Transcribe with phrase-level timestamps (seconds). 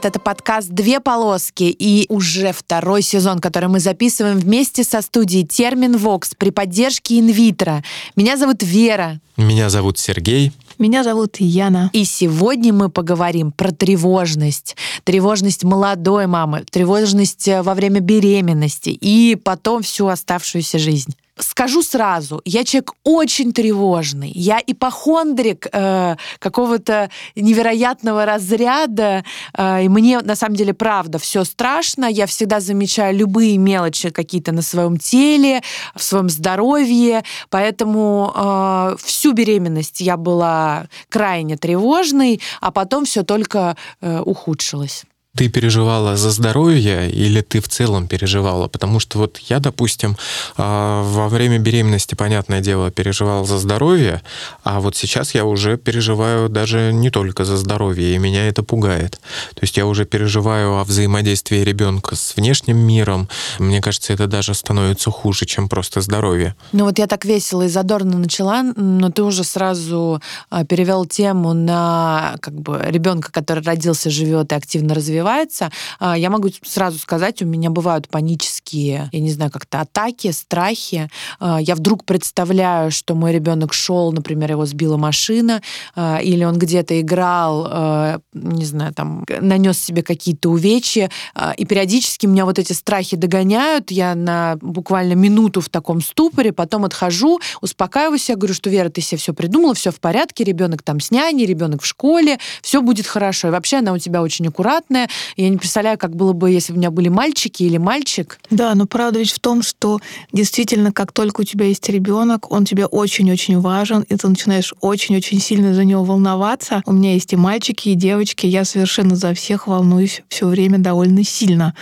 [0.00, 0.14] Привет!
[0.14, 5.98] Это подкаст «Две полоски» и уже второй сезон, который мы записываем вместе со студией «Термин
[5.98, 7.82] Вокс» при поддержке инвитро.
[8.16, 9.20] Меня зовут Вера.
[9.36, 10.52] Меня зовут Сергей.
[10.78, 11.90] Меня зовут Яна.
[11.92, 14.74] И сегодня мы поговорим про тревожность.
[15.04, 22.40] Тревожность молодой мамы, тревожность э, во время беременности и потом всю оставшуюся жизнь скажу сразу,
[22.44, 24.30] я человек очень тревожный.
[24.34, 29.24] Я ипохондрик э, какого-то невероятного разряда.
[29.56, 32.06] Э, и мне, на самом деле, правда, все страшно.
[32.06, 35.62] Я всегда замечаю любые мелочи какие-то на своем теле,
[35.94, 37.24] в своем здоровье.
[37.48, 45.04] Поэтому э, всю беременность я была крайне тревожной, а потом все только э, ухудшилось
[45.40, 48.68] ты переживала за здоровье или ты в целом переживала?
[48.68, 50.18] Потому что вот я, допустим,
[50.58, 54.20] а, во время беременности, понятное дело, переживал за здоровье,
[54.64, 59.12] а вот сейчас я уже переживаю даже не только за здоровье, и меня это пугает.
[59.54, 63.26] То есть я уже переживаю о взаимодействии ребенка с внешним миром.
[63.58, 66.54] Мне кажется, это даже становится хуже, чем просто здоровье.
[66.72, 71.54] Ну вот я так весело и задорно начала, но ты уже сразу а, перевел тему
[71.54, 76.98] на как бы ребенка, который родился, живет и активно развивается развивается, а, я могу сразу
[76.98, 81.08] сказать, у меня бывают панические, я не знаю, как-то атаки, страхи.
[81.38, 85.62] А, я вдруг представляю, что мой ребенок шел, например, его сбила машина,
[85.94, 91.10] а, или он где-то играл, не знаю, там, нанес себе какие-то увечья,
[91.56, 96.84] и периодически меня вот эти страхи догоняют, я на буквально минуту в таком ступоре, потом
[96.84, 101.00] отхожу, успокаиваюсь, я говорю, что Вера, ты себе все придумала, все в порядке, ребенок там
[101.00, 103.48] с няней, ребенок в школе, все будет хорошо.
[103.48, 106.76] И вообще она у тебя очень аккуратная, я не представляю, как было бы, если бы
[106.76, 108.38] у меня были мальчики или мальчик.
[108.50, 110.00] Да, но правда ведь в том, что
[110.32, 115.40] действительно, как только у тебя есть ребенок, он тебе очень-очень важен, и ты начинаешь очень-очень
[115.40, 116.82] сильно за него волноваться.
[116.86, 121.24] У меня есть и мальчики, и девочки, я совершенно за всех волнуюсь все время довольно
[121.24, 121.74] сильно.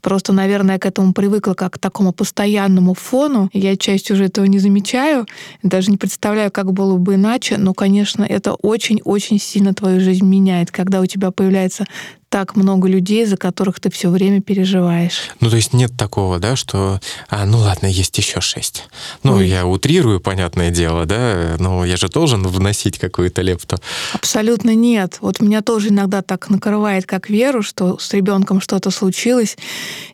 [0.00, 3.50] Просто, наверное, к этому привыкла как к такому постоянному фону.
[3.52, 5.26] Я часть уже этого не замечаю,
[5.62, 10.70] даже не представляю, как было бы иначе, но, конечно, это очень-очень сильно твою жизнь меняет,
[10.70, 11.86] когда у тебя появляется
[12.28, 15.30] так много людей, за которых ты все время переживаешь.
[15.40, 18.84] Ну, то есть нет такого, да, что, а, ну ладно, есть еще шесть.
[19.22, 19.48] Ну, Ой.
[19.48, 23.78] я утрирую, понятное дело, да, но я же должен вносить какую-то лепту.
[24.12, 25.18] Абсолютно нет.
[25.20, 29.56] Вот меня тоже иногда так накрывает, как веру, что с ребенком что-то случилось,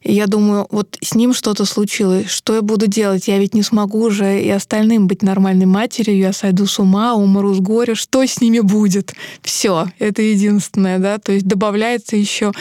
[0.03, 3.29] и я думаю, вот с ним что-то случилось, что я буду делать?
[3.29, 7.55] Я ведь не смогу уже и остальным быть нормальной матерью, я сойду с ума, умру
[7.55, 9.15] с горя, что с ними будет?
[9.43, 12.53] Все, это единственное, да, то есть добавляет появляется еще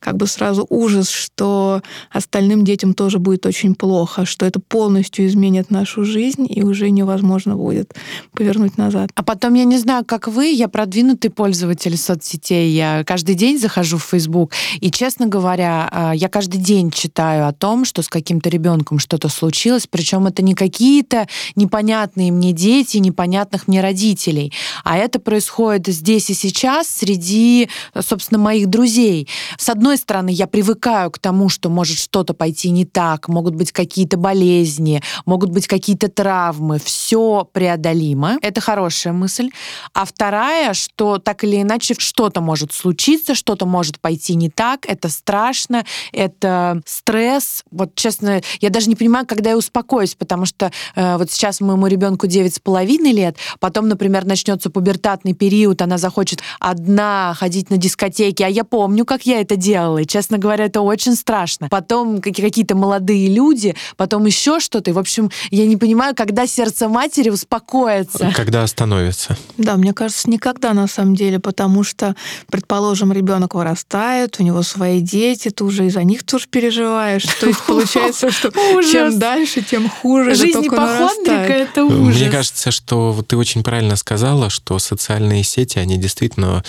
[0.00, 5.70] как бы сразу ужас, что остальным детям тоже будет очень плохо, что это полностью изменит
[5.70, 7.94] нашу жизнь, и уже невозможно будет
[8.32, 9.10] повернуть назад.
[9.14, 13.98] А потом, я не знаю, как вы, я продвинутый пользователь соцсетей, я каждый день захожу
[13.98, 18.48] в Facebook, и, честно говоря, а, я каждый день читаю о том, что с каким-то
[18.48, 21.26] ребенком что-то случилось, причем это не какие-то
[21.56, 24.52] непонятные мне дети, непонятных мне родителей,
[24.84, 27.68] а это происходит здесь и сейчас среди,
[28.00, 29.28] собственно, моих друзей, друзей.
[29.58, 33.72] С одной стороны, я привыкаю к тому, что может что-то пойти не так, могут быть
[33.72, 36.78] какие-то болезни, могут быть какие-то травмы.
[36.78, 38.38] Все преодолимо.
[38.42, 39.50] Это хорошая мысль.
[39.92, 44.86] А вторая, что так или иначе что-то может случиться, что-то может пойти не так.
[44.86, 47.64] Это страшно, это стресс.
[47.72, 51.88] Вот честно, я даже не понимаю, когда я успокоюсь, потому что э, вот сейчас моему
[51.88, 58.48] ребенку 9,5 лет, потом, например, начнется пубертатный период, она захочет одна ходить на дискотеки, а
[58.48, 61.70] я помню, как я это делала, и, честно говоря, это очень страшно.
[61.70, 64.90] Потом какие-то молодые люди, потом еще что-то.
[64.90, 68.30] И, в общем, я не понимаю, когда сердце матери успокоится.
[68.36, 69.38] Когда остановится.
[69.56, 72.16] Да, мне кажется, никогда на самом деле, потому что,
[72.50, 77.24] предположим, ребенок вырастает, у него свои дети, ты уже из-за них тоже переживаешь.
[77.40, 78.50] То есть получается, что
[78.82, 80.34] чем дальше, тем хуже.
[80.34, 82.20] Жизнь ипохондрика— это ужас.
[82.20, 86.62] Мне кажется, что ты очень правильно сказала, что социальные сети, они действительно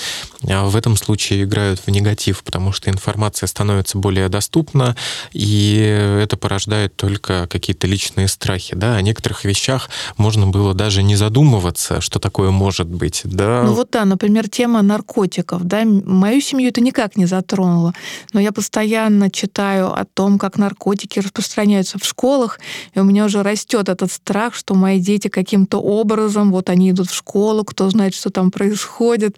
[0.47, 4.95] а, в этом случае играют в негатив, потому что информация становится более доступна,
[5.31, 5.77] и
[6.23, 8.75] это порождает только какие-то личные страхи.
[8.75, 8.95] Да?
[8.95, 13.21] О некоторых вещах можно было даже не задумываться, что такое может быть.
[13.23, 13.63] Да?
[13.63, 15.63] Ну вот да, например, тема наркотиков.
[15.63, 15.83] Да?
[15.85, 17.93] Мою семью это никак не затронуло,
[18.33, 22.59] но я постоянно читаю о том, как наркотики распространяются в школах,
[22.93, 27.09] и у меня уже растет этот страх, что мои дети каким-то образом, вот они идут
[27.09, 29.37] в школу, кто знает, что там происходит.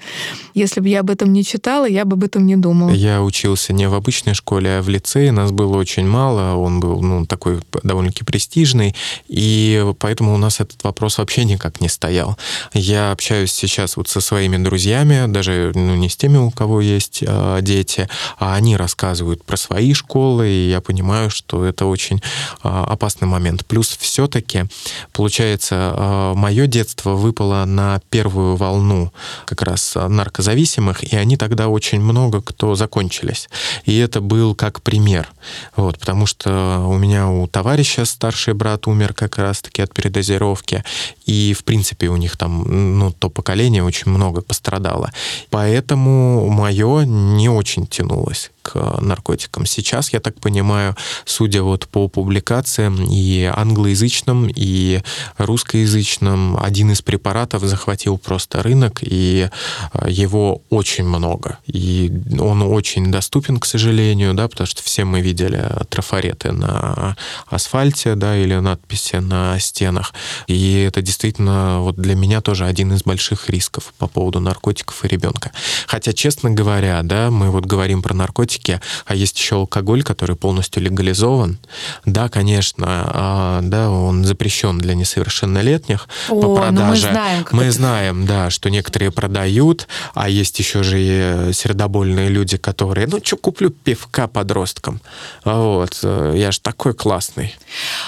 [0.53, 2.89] Если бы я об этом не читала, я бы об этом не думала.
[2.91, 5.31] Я учился не в обычной школе, а в лицее.
[5.31, 6.55] Нас было очень мало.
[6.55, 8.95] Он был ну, такой довольно-таки престижный.
[9.27, 12.37] И поэтому у нас этот вопрос вообще никак не стоял.
[12.73, 17.23] Я общаюсь сейчас вот со своими друзьями, даже ну, не с теми, у кого есть
[17.25, 22.21] э, дети, а они рассказывают про свои школы, и я понимаю, что это очень э,
[22.63, 23.65] опасный момент.
[23.65, 24.65] Плюс все-таки,
[25.13, 29.11] получается, э, мое детство выпало на первую волну
[29.45, 33.49] как раз наркозависимых, и они тогда очень много кто закончились.
[33.85, 35.29] И это был как пример.
[35.75, 40.83] Вот, потому что у меня у товарища старший брат умер как раз-таки от передозировки,
[41.25, 45.11] и, в принципе, у них там, ну, то поколение очень много пострадало.
[45.49, 49.65] Поэтому мое не очень тянулось к наркотикам.
[49.65, 50.95] Сейчас, я так понимаю,
[51.25, 55.01] судя вот по публикациям и англоязычным, и
[55.37, 59.49] русскоязычным, один из препаратов захватил просто рынок, и
[59.93, 61.57] э, его очень много.
[61.65, 67.15] И он очень доступен, к сожалению, да, потому что все мы видели трафареты на
[67.47, 70.13] асфальте, да, или надписи на стенах.
[70.47, 75.07] И это действительно вот для меня тоже один из больших рисков по поводу наркотиков и
[75.07, 75.51] ребенка.
[75.87, 80.35] Хотя, честно говоря, да, мы вот говорим про наркотики, наркотики, а есть еще алкоголь, который
[80.35, 81.57] полностью легализован.
[82.05, 86.79] Да, конечно, а, да, он запрещен для несовершеннолетних О, по продаже.
[86.81, 87.71] Ну мы знаем, мы это...
[87.71, 93.37] знаем, да, что некоторые продают, а есть еще же и сердобольные люди, которые, ну что,
[93.37, 95.01] куплю пивка подросткам.
[95.45, 97.55] Вот, э, я же такой классный.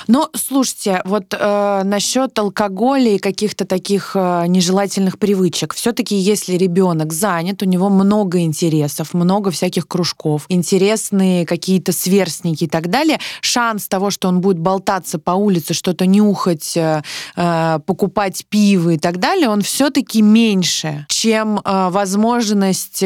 [0.07, 5.74] Ну, слушайте, вот э, насчет алкоголя и каких-то таких э, нежелательных привычек.
[5.74, 12.66] Все-таки, если ребенок занят, у него много интересов, много всяких кружков, знакомых, интересные какие-то сверстники
[12.66, 17.01] и так далее, шанс того, что он будет болтаться по улице, что-то нюхать, э,
[17.36, 23.04] э, покупать пиво и так далее, он все-таки меньше, чем э, возможность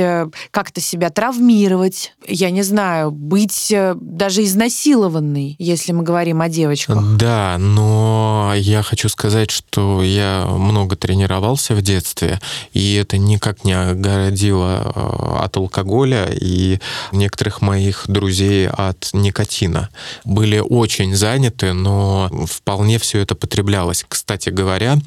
[0.51, 6.98] как-то себя травмировать, я не знаю, быть даже изнасилованной, если мы говорим о девочках.
[7.18, 12.39] Да, но я хочу сказать, что я много тренировался в детстве,
[12.74, 16.80] и это никак не огородило от алкоголя, и
[17.15, 19.89] некоторых моих друзей от никотина.
[20.23, 24.06] Были очень заняты, но вполне все это потреблялось.
[24.07, 24.97] Кстати говоря,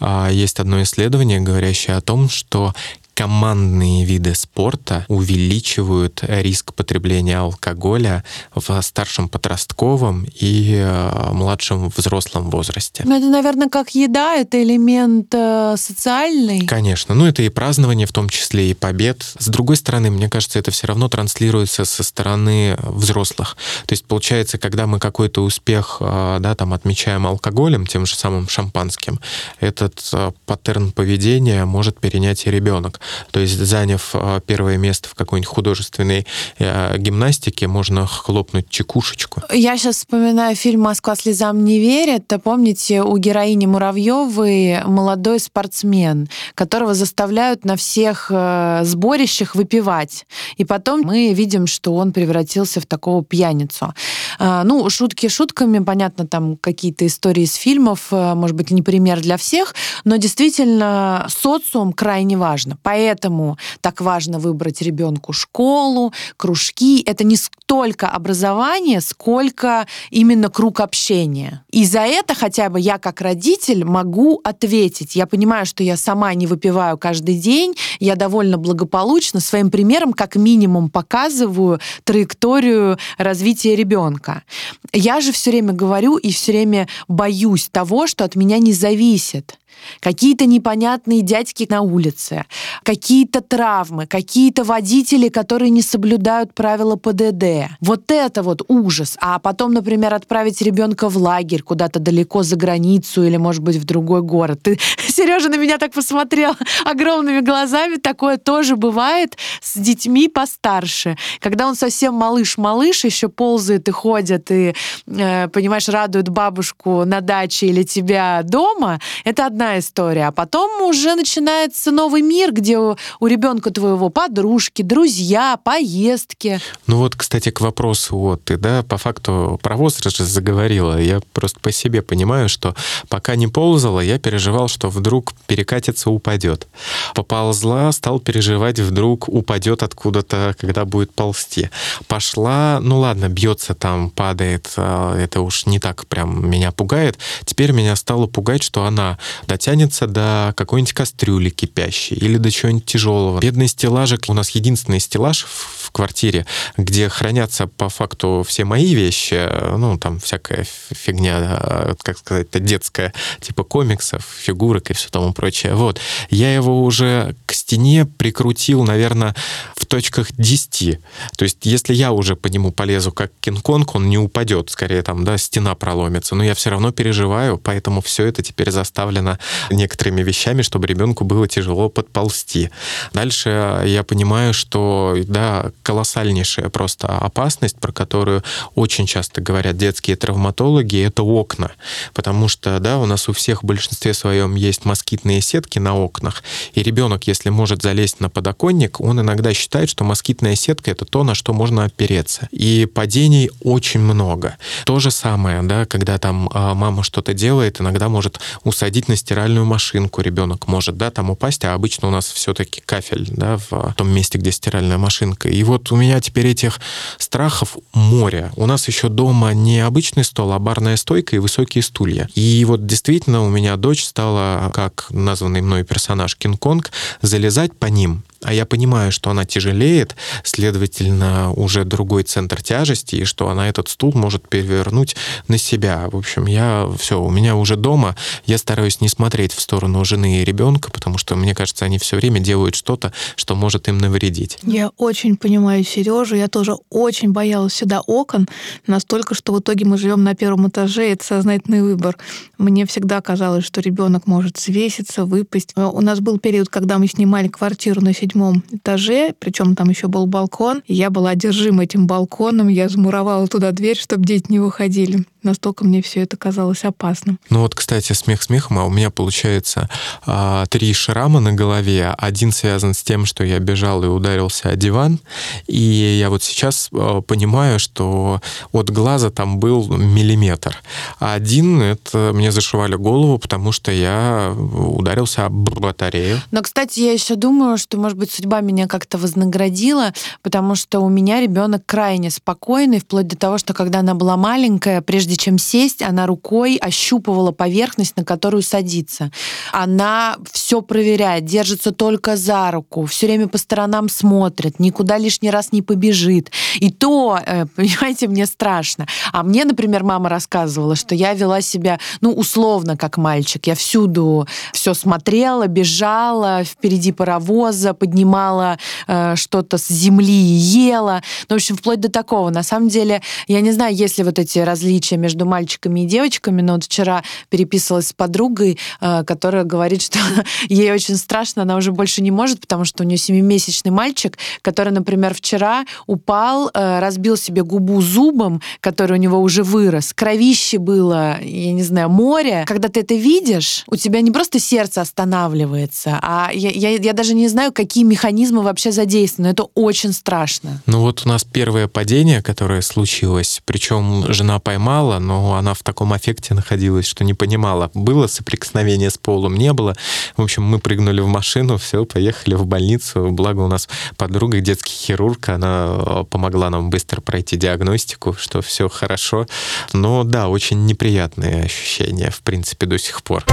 [0.00, 2.74] а, есть одно исследование, говорящее о том, что
[3.14, 8.24] командные виды спорта увеличивают риск потребления алкоголя
[8.54, 13.04] в старшем подростковом и э, младшем взрослом возрасте.
[13.06, 16.66] Ну, это, наверное, как еда, это элемент э, социальный.
[16.66, 17.14] Конечно.
[17.14, 19.22] Ну, это и празднование, в том числе и побед.
[19.38, 23.56] С другой стороны, мне кажется, это все равно транслируется со стороны взрослых.
[23.86, 28.48] То есть, получается, когда мы какой-то успех э, да, там, отмечаем алкоголем, тем же самым
[28.48, 29.20] шампанским,
[29.60, 30.10] этот
[30.46, 33.00] паттерн поведения может перенять и ребенок.
[33.30, 36.26] То есть, заняв а, первое место в какой-нибудь художественной
[36.58, 39.42] э, гимнастике, можно хлопнуть чекушечку.
[39.52, 42.32] Я сейчас вспоминаю фильм «Москва слезам не верит».
[42.42, 50.26] Помните, у героини Муравьевой молодой спортсмен, которого заставляют на всех э, сборищах выпивать.
[50.56, 53.94] И потом мы видим, что он превратился в такого пьяницу.
[54.38, 59.36] Э, ну, шутки шутками, понятно, там какие-то истории из фильмов, может быть, не пример для
[59.36, 59.74] всех,
[60.04, 62.76] но действительно социум крайне важно.
[62.94, 67.02] Поэтому так важно выбрать ребенку школу, кружки.
[67.04, 71.64] Это не столько образование, сколько именно круг общения.
[71.72, 75.16] И за это хотя бы я как родитель могу ответить.
[75.16, 80.36] Я понимаю, что я сама не выпиваю каждый день, я довольно благополучно своим примером как
[80.36, 84.44] минимум показываю траекторию развития ребенка.
[84.92, 89.58] Я же все время говорю и все время боюсь того, что от меня не зависит
[90.00, 92.44] какие-то непонятные дядьки на улице,
[92.82, 97.70] какие-то травмы, какие-то водители, которые не соблюдают правила ПДД.
[97.80, 99.16] Вот это вот ужас.
[99.20, 103.84] А потом, например, отправить ребенка в лагерь куда-то далеко за границу или, может быть, в
[103.84, 104.60] другой город.
[104.62, 104.78] Ты,
[105.08, 106.54] Сережа, на меня так посмотрел
[106.84, 107.96] огромными глазами.
[107.96, 111.16] Такое тоже бывает с детьми постарше.
[111.40, 114.74] Когда он совсем малыш-малыш, еще ползает и ходит, и,
[115.06, 120.28] э, понимаешь, радует бабушку на даче или тебя дома, это одна история.
[120.28, 126.60] А потом уже начинается новый мир, где у, у ребенка твоего подружки, друзья, поездки.
[126.86, 131.00] Ну вот, кстати, к вопросу вот ты, да, по факту про возраст же заговорила.
[131.00, 132.74] Я просто по себе понимаю, что
[133.08, 136.66] пока не ползала, я переживал, что вдруг перекатится, упадет.
[137.14, 141.70] Поползла, стал переживать, вдруг упадет откуда-то, когда будет ползти.
[142.06, 147.18] Пошла, ну ладно, бьется там, падает, а, это уж не так прям меня пугает.
[147.44, 149.18] Теперь меня стало пугать, что она
[149.54, 153.38] дотянется до какой-нибудь кастрюли кипящей или до чего-нибудь тяжелого.
[153.38, 156.44] Бедный стеллажик, у нас единственный стеллаж в квартире,
[156.76, 163.62] где хранятся по факту все мои вещи, ну, там всякая фигня, как сказать, детская, типа
[163.62, 165.74] комиксов, фигурок и все тому прочее.
[165.74, 166.00] Вот.
[166.30, 169.36] Я его уже к стене прикрутил, наверное,
[169.76, 170.98] в точках 10.
[171.36, 175.24] То есть, если я уже по нему полезу как Кинг-Конг, он не упадет, скорее там,
[175.24, 176.34] да, стена проломится.
[176.34, 179.38] Но я все равно переживаю, поэтому все это теперь заставлено
[179.70, 182.70] некоторыми вещами, чтобы ребенку было тяжело подползти.
[183.12, 188.42] Дальше я понимаю, что, да, колоссальнейшая просто опасность, про которую
[188.74, 191.72] очень часто говорят детские травматологи, это окна.
[192.12, 196.42] Потому что, да, у нас у всех в большинстве своем есть москитные сетки на окнах,
[196.74, 201.24] и ребенок, если может залезть на подоконник, он иногда считает, что москитная сетка— это то,
[201.24, 202.48] на что можно опереться.
[202.50, 204.56] И падений очень много.
[204.84, 209.66] То же самое, да, когда там а, мама что-то делает, иногда может усадить на стиральную
[209.66, 214.08] машинку ребенок может, да, там упасть, а обычно у нас все-таки кафель, да, в том
[214.08, 215.48] месте, где стиральная машинка.
[215.48, 216.78] И вот у меня теперь этих
[217.18, 218.52] страхов море.
[218.54, 222.28] У нас еще дома не обычный стол, а барная стойка и высокие стулья.
[222.36, 228.22] И вот действительно у меня дочь стала, как названный мной персонаж Кинг-Конг, залезать по ним
[228.42, 233.88] а я понимаю, что она тяжелеет, следовательно, уже другой центр тяжести, и что она этот
[233.88, 235.16] стул может перевернуть
[235.48, 236.08] на себя.
[236.10, 240.42] В общем, я все, у меня уже дома, я стараюсь не смотреть в сторону жены
[240.42, 244.58] и ребенка, потому что, мне кажется, они все время делают что-то, что может им навредить.
[244.62, 248.46] Я очень понимаю Сережу, я тоже очень боялась всегда окон,
[248.86, 252.16] настолько, что в итоге мы живем на первом этаже, это сознательный выбор.
[252.58, 255.72] Мне всегда казалось, что ребенок может свеситься, выпасть.
[255.76, 260.08] У нас был период, когда мы снимали квартиру на седьмом седьмом этаже, причем там еще
[260.08, 260.82] был балкон.
[260.86, 265.24] И я была одержима этим балконом, я замуровала туда дверь, чтобы дети не выходили.
[265.42, 267.38] Настолько мне все это казалось опасным.
[267.50, 269.90] Ну вот, кстати, смех смехом, а у меня получается
[270.24, 272.14] а, три шрама на голове.
[272.16, 275.20] Один связан с тем, что я бежал и ударился о диван.
[275.66, 275.78] И
[276.18, 278.40] я вот сейчас а, понимаю, что
[278.72, 280.82] от глаза там был миллиметр.
[281.20, 286.40] А один, это мне зашивали голову, потому что я ударился об батарею.
[286.52, 291.00] Но, кстати, я еще думаю, что, может быть, быть, судьба меня как-то вознаградила, потому что
[291.00, 295.58] у меня ребенок крайне спокойный, вплоть до того, что когда она была маленькая, прежде чем
[295.58, 299.30] сесть, она рукой ощупывала поверхность, на которую садится.
[299.72, 305.72] Она все проверяет, держится только за руку, все время по сторонам смотрит, никуда лишний раз
[305.72, 306.50] не побежит.
[306.76, 309.06] И то, э, понимаете, мне страшно.
[309.32, 313.66] А мне, например, мама рассказывала, что я вела себя, ну, условно, как мальчик.
[313.66, 321.22] Я всюду все смотрела, бежала, впереди паровоза, поднимала э, что-то с земли и ела.
[321.48, 322.50] Ну, в общем, вплоть до такого.
[322.50, 326.60] На самом деле, я не знаю, есть ли вот эти различия между мальчиками и девочками,
[326.60, 330.18] но вот вчера переписывалась с подругой, э, которая говорит, что
[330.68, 334.92] ей очень страшно, она уже больше не может, потому что у нее семимесячный мальчик, который,
[334.92, 340.12] например, вчера упал, э, разбил себе губу зубом, который у него уже вырос.
[340.12, 342.64] Кровище было, я не знаю, море.
[342.66, 347.34] Когда ты это видишь, у тебя не просто сердце останавливается, а я, я, я даже
[347.34, 349.52] не знаю, какие механизмы вообще задействованы.
[349.52, 350.82] Это очень страшно.
[350.86, 356.12] Ну вот у нас первое падение, которое случилось, причем жена поймала, но она в таком
[356.12, 359.94] аффекте находилась, что не понимала, было соприкосновение с полом, не было.
[360.36, 363.30] В общем, мы прыгнули в машину, все, поехали в больницу.
[363.30, 368.88] Благо у нас подруга, детский хирург, она э, помогла нам быстро пройти диагностику, что все
[368.88, 369.46] хорошо.
[369.92, 373.44] Но да, очень неприятные ощущения, в принципе, до сих пор.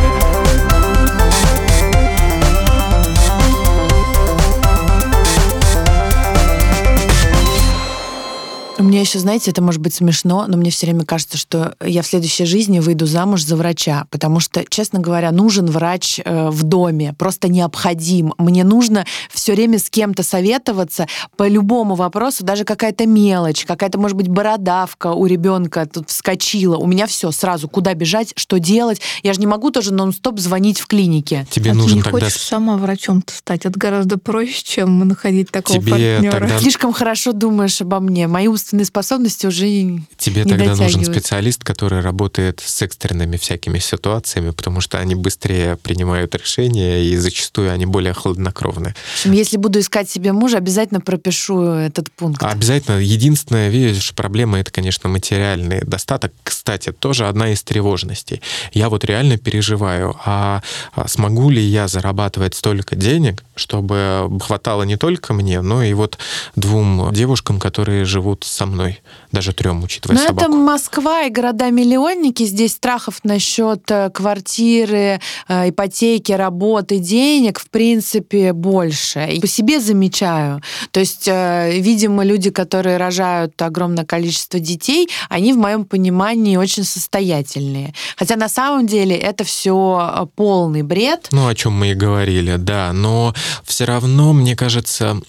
[8.81, 12.07] Меня еще, знаете, это может быть смешно, но мне все время кажется, что я в
[12.07, 17.13] следующей жизни выйду замуж за врача, потому что, честно говоря, нужен врач э, в доме,
[17.17, 18.33] просто необходим.
[18.37, 21.07] Мне нужно все время с кем-то советоваться
[21.37, 26.77] по любому вопросу, даже какая-то мелочь, какая-то, может быть, бородавка у ребенка тут вскочила.
[26.77, 29.01] У меня все сразу, куда бежать, что делать.
[29.23, 31.45] Я же не могу тоже нон-стоп звонить в клинике.
[31.49, 32.25] Тебе а нужен ты не тогда...
[32.25, 33.65] хочешь сама врачом стать?
[33.65, 36.31] Это гораздо проще, чем находить такого Тебе партнера.
[36.31, 38.27] тогда- Слишком хорошо думаешь обо мне.
[38.27, 44.51] Мои умственные способности уже не Тебе тогда нужен специалист, который работает с экстренными всякими ситуациями,
[44.51, 48.93] потому что они быстрее принимают решения, и зачастую они более хладнокровны.
[48.93, 52.41] В общем, если буду искать себе мужа, обязательно пропишу этот пункт.
[52.43, 52.99] Обязательно.
[52.99, 56.31] Единственная, видишь, проблема это, конечно, материальный достаток.
[56.43, 58.41] Кстати, тоже одна из тревожностей.
[58.73, 60.61] Я вот реально переживаю, а
[60.93, 66.17] а смогу ли я зарабатывать столько денег, чтобы хватало не только мне, но и вот
[66.55, 69.01] двум девушкам, которые живут со мной.
[69.31, 70.41] даже трем, учитывая Но собаку.
[70.41, 72.43] это Москва и города-миллионники.
[72.43, 79.29] Здесь страхов насчет э, квартиры, э, ипотеки, работы, денег, в принципе, больше.
[79.31, 80.61] И по себе замечаю.
[80.91, 86.83] То есть, э, видимо, люди, которые рожают огромное количество детей, они, в моем понимании, очень
[86.83, 87.93] состоятельные.
[88.17, 91.29] Хотя на самом деле это все полный бред.
[91.31, 92.91] Ну, о чем мы и говорили, да.
[92.93, 95.21] Но все равно, мне кажется,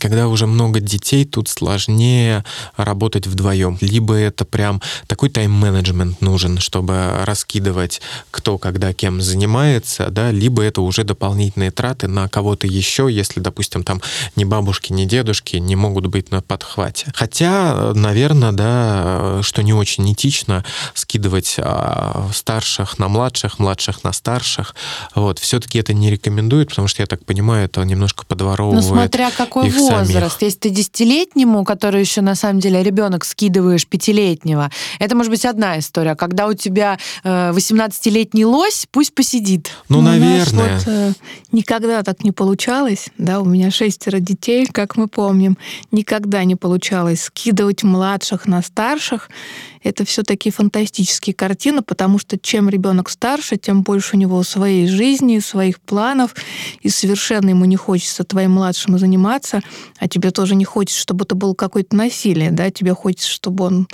[0.00, 2.44] когда уже много детей, тут сложнее
[2.76, 3.78] работать вдвоем.
[3.80, 10.80] Либо это прям такой тайм-менеджмент нужен, чтобы раскидывать, кто когда кем занимается, да, либо это
[10.80, 14.00] уже дополнительные траты на кого-то еще, если, допустим, там
[14.36, 17.12] ни бабушки, ни дедушки не могут быть на подхвате.
[17.14, 24.74] Хотя, наверное, да, что не очень этично, скидывать а, старших на младших, младших на старших.
[25.14, 25.38] Вот.
[25.38, 29.70] Все-таки это не рекомендуют, потому что, я так понимаю, это немножко подворовывает Ну, смотря какой
[29.70, 30.10] возраст.
[30.10, 30.42] самих.
[30.42, 35.78] Если ты десятилетнему, который еще на самом деле ребенок, скидываешь пятилетнего, это может быть одна
[35.78, 36.14] история.
[36.14, 39.70] Когда у тебя э, 18-летний лось, пусть посидит.
[39.88, 40.78] Ну, у нас наверное.
[40.78, 41.12] вот, э,
[41.52, 43.08] никогда так не получалось.
[43.18, 45.58] Да, у меня шестеро детей, как мы помним.
[45.92, 49.28] Никогда не получалось скидывать младших на старших.
[49.86, 55.38] Это все-таки фантастические картины, потому что чем ребенок старше, тем больше у него своей жизни,
[55.38, 56.34] своих планов,
[56.80, 59.60] и совершенно ему не хочется твоим младшим заниматься,
[60.00, 63.88] а тебе тоже не хочется, чтобы это было какое-то насилие, да, тебе хочется, чтобы он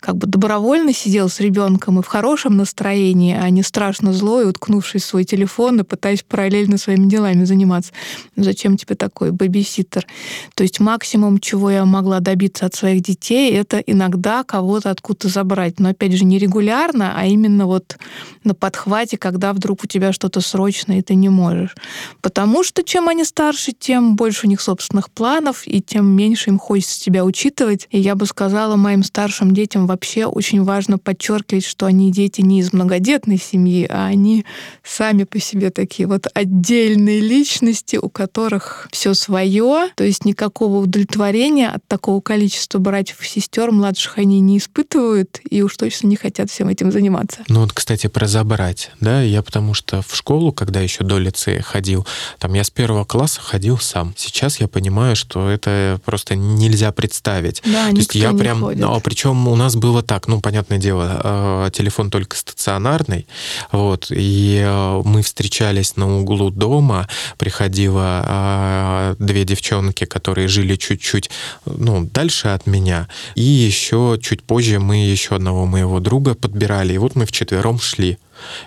[0.00, 5.04] как бы добровольно сидел с ребенком и в хорошем настроении, а не страшно злой, уткнувшись
[5.04, 7.92] в свой телефон и пытаясь параллельно своими делами заниматься.
[8.34, 10.08] Зачем тебе такой бэбиситер?
[10.56, 15.78] То есть максимум, чего я могла добиться от своих детей, это иногда кого-то откуда-то забрать.
[15.78, 17.98] Но опять же, не регулярно, а именно вот
[18.42, 21.74] на подхвате, когда вдруг у тебя что-то срочное, и ты не можешь.
[22.22, 26.58] Потому что чем они старше, тем больше у них собственных планов, и тем меньше им
[26.58, 27.86] хочется тебя учитывать.
[27.90, 32.60] И я бы сказала, моим старшим детям вообще очень важно подчеркивать, что они дети не
[32.60, 34.46] из многодетной семьи, а они
[34.82, 41.68] сами по себе такие вот отдельные личности, у которых все свое, то есть никакого удовлетворения
[41.68, 46.50] от такого количества братьев и сестер младших они не испытывают и уж точно не хотят
[46.50, 47.40] всем этим заниматься.
[47.48, 51.62] Ну вот, кстати, про забрать, да, я потому что в школу, когда еще до лицея
[51.62, 52.06] ходил,
[52.38, 54.14] там я с первого класса ходил сам.
[54.16, 57.62] Сейчас я понимаю, что это просто нельзя представить.
[57.64, 58.80] Да, То есть я прям, ходит.
[58.80, 63.26] ну, причем у нас было так, ну, понятное дело, э, телефон только стационарный,
[63.72, 67.08] вот, и э, мы встречались на углу дома,
[67.38, 71.30] приходило э, две девчонки, которые жили чуть-чуть,
[71.64, 76.98] ну, дальше от меня, и еще чуть позже мы еще одного моего друга подбирали, и
[76.98, 78.18] вот мы вчетвером шли.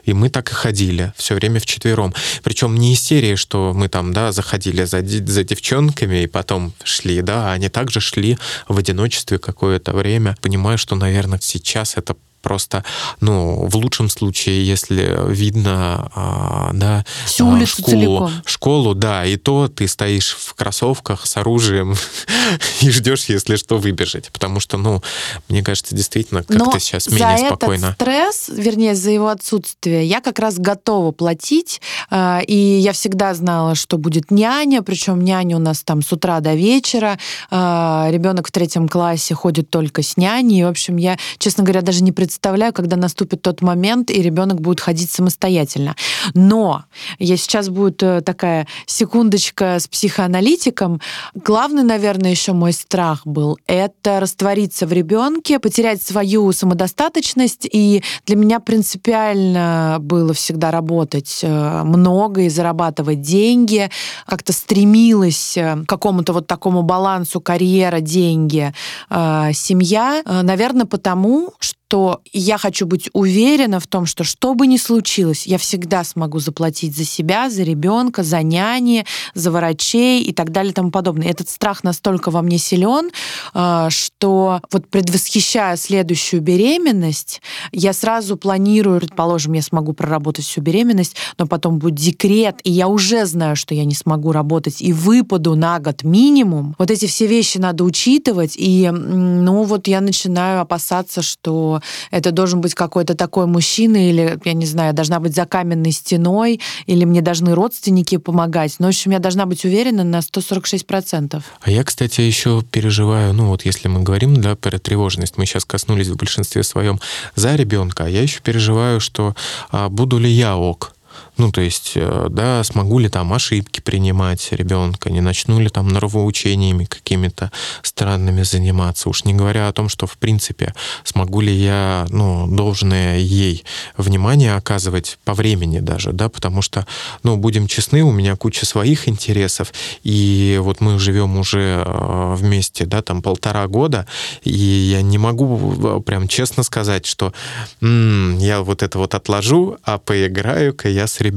[0.04, 2.14] И мы так и ходили все время вчетвером.
[2.44, 7.52] Причем не из что мы там, да, заходили за, за девчонками и потом шли, да,
[7.52, 10.36] а они также шли в одиночестве какое-то время.
[10.42, 12.84] Понимаю, что, наверное, сейчас это просто,
[13.22, 18.32] ну, в лучшем случае, если видно, а, да, Всю а, улицу школу, целиком.
[18.46, 21.96] школу, да, и то ты стоишь в кроссовках с оружием
[22.82, 24.30] и ждешь, если что, выбежать.
[24.32, 25.02] Потому что, ну,
[25.50, 27.94] мне кажется, действительно, как-то Но сейчас за менее этот спокойно.
[27.94, 31.82] стресс, вернее, за его отсутствие, я как раз готова платить.
[32.12, 36.40] э, И я всегда знала, что будет няня, причем няня у нас там с утра
[36.40, 37.18] до вечера.
[37.52, 40.60] Ребенок в третьем классе ходит только с няней.
[40.62, 42.29] И, в общем, я, честно говоря, даже не представляю,
[42.74, 45.96] когда наступит тот момент, и ребенок будет ходить самостоятельно.
[46.34, 46.84] Но
[47.20, 51.02] я сейчас будет э, такая секундочка с психоаналитиком.
[51.34, 57.68] Главный, наверное, еще мой страх был это раствориться в ребенке, потерять свою самодостаточность.
[57.72, 63.90] И для меня принципиально было всегда работать э, много и зарабатывать деньги.
[64.26, 68.74] Как-то стремилась э, к какому-то вот такому балансу карьера, деньги,
[69.10, 70.22] семья.
[70.26, 75.48] Наверное, потому, что что я хочу быть уверена в том, что что бы ни случилось,
[75.48, 80.70] я всегда смогу заплатить за себя, за ребенка, за няни, за врачей и так далее
[80.70, 81.30] и тому подобное.
[81.30, 83.10] Этот страх настолько во мне силен,
[83.56, 91.16] э, что вот предвосхищая следующую беременность, я сразу планирую, предположим, я смогу проработать всю беременность,
[91.40, 95.56] но потом будет декрет, и я уже знаю, что я не смогу работать и выпаду
[95.56, 96.76] на год минимум.
[96.78, 101.79] Вот эти все вещи надо учитывать, и ну вот я начинаю опасаться, что
[102.12, 106.60] это должен быть какой-то такой мужчина, или, я не знаю, должна быть за каменной стеной,
[106.86, 108.76] или мне должны родственники помогать.
[108.80, 111.42] Но, в общем, я должна быть уверена на 146%.
[111.62, 115.66] А я, кстати, еще переживаю, ну вот если мы говорим, да, про тревожность, мы сейчас
[115.66, 117.00] коснулись в большинстве своем
[117.36, 119.36] за ребенка, а я еще переживаю, что
[119.72, 120.94] а, буду ли я ок.
[121.40, 125.88] Ну, то есть, э, да, смогу ли там ошибки принимать ребенка, не начну ли там
[125.88, 127.50] норовоучениями какими-то
[127.82, 129.08] странными заниматься.
[129.08, 130.74] Уж не говоря о том, что, в принципе,
[131.06, 133.64] смогу ли я, ну, должное ей
[133.96, 136.86] внимание оказывать по времени даже, да, потому что,
[137.24, 139.72] ну, будем честны, у меня куча своих интересов,
[140.04, 144.06] и вот мы живем уже э, вместе, да, там полтора года,
[144.44, 147.32] и я не могу э, прям честно сказать, что
[147.80, 151.29] м-м, я вот это вот отложу, а поиграю-ка я с ребенком.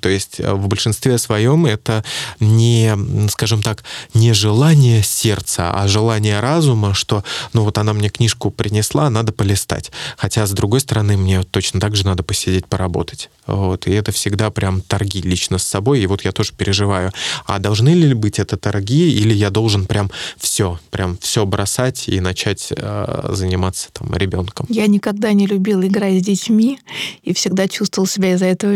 [0.00, 2.04] То есть э, в большинстве своем это
[2.40, 2.96] не,
[3.28, 9.10] скажем так, не желание сердца, а желание разума, что, ну вот она мне книжку принесла,
[9.10, 9.90] надо полистать.
[10.16, 13.30] Хотя, с другой стороны, мне точно так же надо посидеть, поработать.
[13.46, 13.86] Вот.
[13.86, 16.00] И это всегда прям торги лично с собой.
[16.00, 17.12] И вот я тоже переживаю,
[17.46, 22.20] а должны ли быть это торги, или я должен прям все, прям все бросать и
[22.20, 24.66] начать э, заниматься там ребенком?
[24.68, 26.78] Я никогда не любила играть с детьми
[27.22, 28.72] и всегда чувствовал себя из-за этого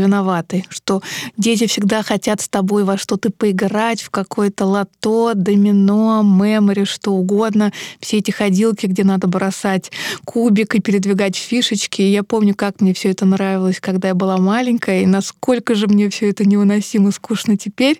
[0.48, 1.02] виноватой, что
[1.36, 7.72] дети всегда хотят с тобой во что-то поиграть, в какое-то лото, домино, мемори, что угодно.
[8.00, 9.90] Все эти ходилки, где надо бросать
[10.24, 12.02] кубик и передвигать фишечки.
[12.02, 15.86] И я помню, как мне все это нравилось, когда я была маленькая, и насколько же
[15.86, 17.98] мне все это невыносимо скучно теперь,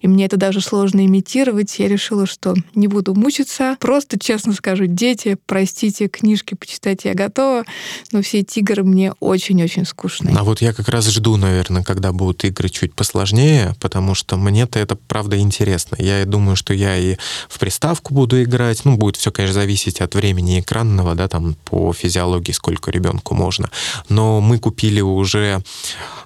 [0.00, 4.86] и мне это даже сложно имитировать, я решила, что не буду мучиться, просто честно скажу,
[4.86, 7.64] дети, простите, книжки почитать я готова,
[8.12, 10.36] но все эти игры мне очень-очень скучные.
[10.36, 14.78] А вот я как раз жду, наверное, когда будут игры чуть посложнее, потому что мне-то
[14.78, 15.96] это правда интересно.
[15.98, 17.16] Я думаю, что я и
[17.48, 21.92] в приставку буду играть, ну, будет все, конечно, зависеть от времени экранного, да, там по
[21.92, 23.70] физиологии, сколько ребенку можно.
[24.08, 25.62] Но мы купили уже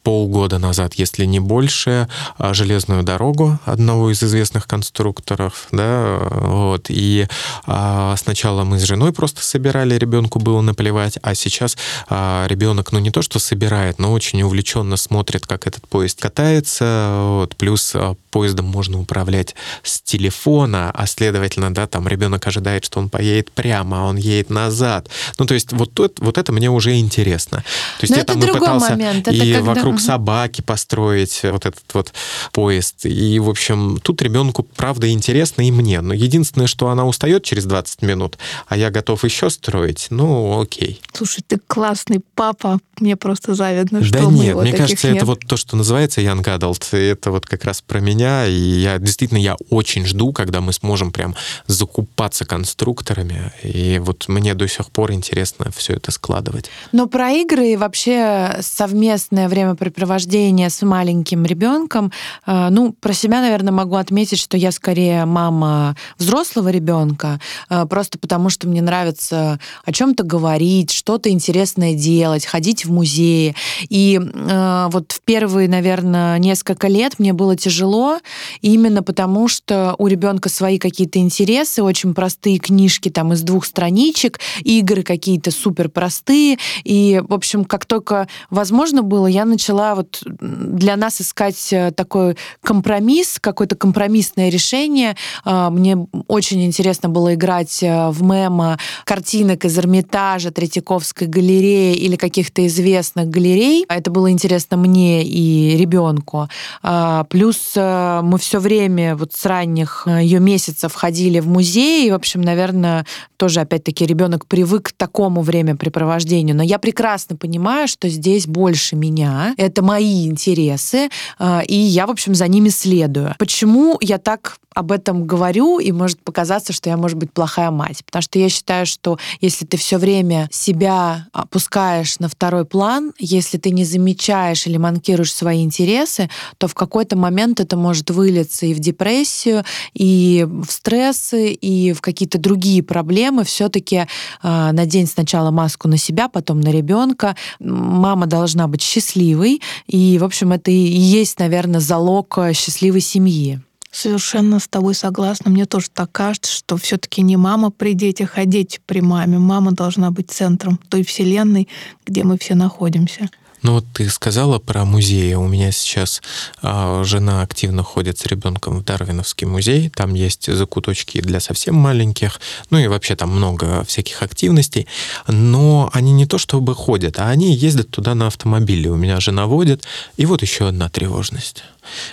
[0.03, 7.27] полгода назад, если не больше, а, железную дорогу одного из известных конструкторов, да, вот, и
[7.67, 11.77] а, сначала мы с женой просто собирали, ребенку было наплевать, а сейчас
[12.09, 17.17] а, ребенок, ну, не то что собирает, но очень увлеченно смотрит, как этот поезд катается,
[17.21, 23.01] вот, плюс а, поездом можно управлять с телефона, а следовательно, да, там ребенок ожидает, что
[23.01, 25.09] он поедет прямо, а он едет назад.
[25.39, 27.65] Ну, то есть вот, тут, вот это мне уже интересно.
[27.99, 29.29] То есть Но я это там и пытался момент.
[29.29, 29.63] и когда...
[29.63, 32.13] вокруг собаки построить вот этот вот
[32.53, 33.07] поезд.
[33.07, 36.01] И, в общем, тут ребенку, правда, интересно и мне.
[36.01, 41.01] Но единственное, что она устает через 20 минут, а я готов еще строить, ну, окей.
[41.13, 42.79] Слушай, ты классный папа.
[43.01, 45.19] Мне просто завидно, что да у нет, мне кажется, нет.
[45.19, 46.97] это вот то, что называется young adult.
[46.97, 48.47] Это вот как раз про меня.
[48.47, 51.35] И я действительно, я очень жду, когда мы сможем прям
[51.67, 53.53] закупаться конструкторами.
[53.63, 56.71] И вот мне до сих пор интересно все это складывать.
[56.93, 62.13] Но про игры и вообще совместное времяпрепровождение с маленьким ребенком,
[62.47, 68.19] э, ну, про себя, наверное, могу отметить, что я скорее мама взрослого ребенка, э, просто
[68.19, 73.55] потому что мне нравится о чем-то говорить, что-то интересное делать, ходить в музеи.
[73.89, 78.19] И э, вот в первые, наверное, несколько лет мне было тяжело,
[78.63, 84.41] именно потому что у ребенка свои какие-то интересы, очень простые книжки там из двух страничек,
[84.65, 86.57] игры какие-то супер простые.
[86.83, 92.39] И, в общем, как только возможно было, я начала вот для нас искать э, такой
[92.63, 95.15] компромисс, какое-то компромиссное решение.
[95.45, 102.17] А, мне очень интересно было играть э, в мемо картинок из Эрмитажа, Третьяковской галереи или
[102.17, 103.85] каких-то известных галерей.
[103.91, 106.49] Это было интересно мне и ребенку.
[106.83, 112.07] А, плюс э, мы все время вот с ранних ее месяцев ходили в музей.
[112.07, 116.57] И, в общем, наверное, тоже, опять-таки, ребенок привык к такому времяпрепровождению.
[116.57, 119.55] Но я прекрасно понимаю, что здесь больше меня.
[119.57, 121.09] Это мои интересы.
[121.39, 123.35] А, и я, в общем, за ними следую.
[123.39, 128.05] Почему я так об этом говорю, и может показаться, что я, может быть, плохая мать.
[128.05, 133.59] Потому что я считаю, что если ты все время себя опускаешь на второй план, если
[133.59, 138.75] ты не замечаешь или манкируешь свои интересы, то в какой-то момент это может вылиться и
[138.75, 143.45] в депрессию, и в стрессы, и в какие-то другие проблемы.
[143.45, 144.07] Все-таки э,
[144.43, 147.37] надень сначала маску на себя, потом на ребенка.
[147.61, 153.61] Мама должна быть счастливой, и, в общем, это и есть, наверное, залог счастливой семьи.
[153.91, 155.51] Совершенно с тобой согласна.
[155.51, 159.39] Мне тоже так кажется, что все-таки не мама при детях, а дети при маме.
[159.39, 161.69] Мама должна быть центром той вселенной,
[162.07, 163.31] где мы все находимся.
[163.63, 165.35] Ну вот ты сказала про музеи.
[165.35, 166.23] У меня сейчас
[166.63, 169.91] э, жена активно ходит с ребенком в Дарвиновский музей.
[169.91, 172.41] Там есть закуточки для совсем маленьких.
[172.71, 174.87] Ну и вообще там много всяких активностей.
[175.27, 178.91] Но они не то чтобы ходят, а они ездят туда на автомобиле.
[178.91, 179.85] У меня жена водит.
[180.17, 181.65] И вот еще одна тревожность.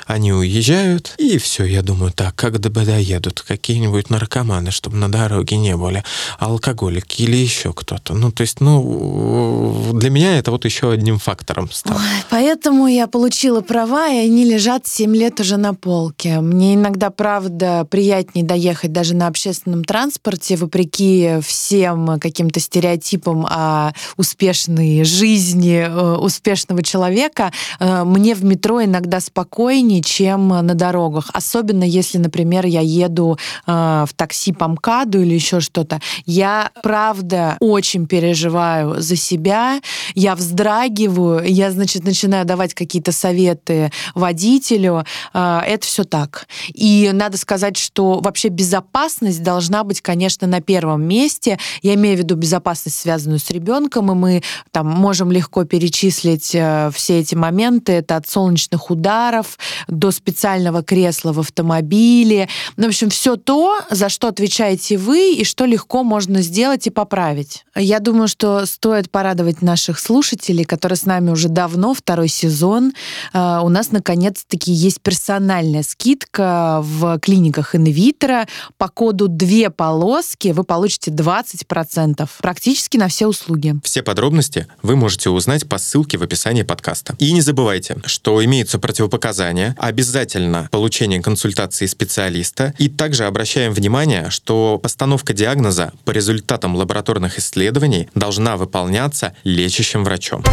[0.05, 5.75] Они уезжают, и все, я думаю, так, как доедут какие-нибудь наркоманы, чтобы на дороге не
[5.75, 6.03] были,
[6.39, 8.13] алкоголики или еще кто-то.
[8.13, 11.97] Ну, то есть, ну, для меня это вот еще одним фактором фактором стал.
[11.97, 16.39] Ой, поэтому я получила права, и они лежат 7 лет уже на полке.
[16.39, 25.03] Мне иногда, правда, приятнее доехать даже на общественном транспорте, вопреки всем каким-то стереотипам о успешной
[25.03, 27.51] жизни э, успешного человека.
[27.79, 29.19] Э, мне в метро иногда
[29.55, 31.29] спокойнее, чем на дорогах.
[31.33, 36.01] Особенно если, например, я еду э, в такси по МКАДу или еще что-то.
[36.25, 39.79] Я, правда, очень переживаю за себя.
[40.13, 41.45] Я вздрагиваю.
[41.45, 45.05] Я, значит, начинаю давать какие-то советы водителю.
[45.33, 46.47] Это все так.
[46.73, 51.57] И надо сказать, что вообще безопасность должна быть, конечно, на первом месте.
[51.81, 56.91] Я имею в виду безопасность, связанную с ребенком, и мы там можем легко перечислить э,
[56.93, 57.93] все эти моменты.
[57.93, 59.44] Это от солнечных ударов
[59.87, 62.47] до специального кресла в автомобиле.
[62.77, 66.89] Ну, в общем, все то, за что отвечаете вы и что легко можно сделать и
[66.89, 67.65] поправить.
[67.75, 72.93] Я думаю, что стоит порадовать наших слушателей, которые с нами уже давно, второй сезон.
[73.33, 78.47] Э, у нас, наконец-таки, есть персональная скидка в клиниках инвитро.
[78.77, 83.75] По коду «две полоски» вы получите 20% практически на все услуги.
[83.83, 87.15] Все подробности вы можете узнать по ссылке в описании подкаста.
[87.19, 89.34] И не забывайте, что имеются противопоказания,
[89.77, 98.09] обязательно получение консультации специалиста, и также обращаем внимание, что постановка диагноза по результатам лабораторных исследований
[98.15, 100.43] должна выполняться лечащим врачом.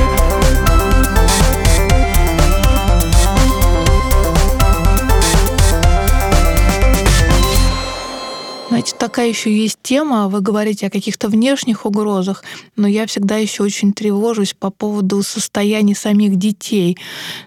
[8.72, 12.42] Знаете, такая еще есть тема, вы говорите о каких-то внешних угрозах,
[12.74, 16.96] но я всегда еще очень тревожусь по поводу состояния самих детей.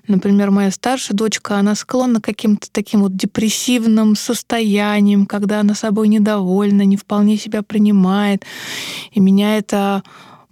[0.08, 6.10] Например, моя старшая дочка, она склонна к каким-то таким вот депрессивным состояниям, когда она собой
[6.10, 8.46] недовольна, не вполне себя принимает.
[9.12, 10.04] И меня это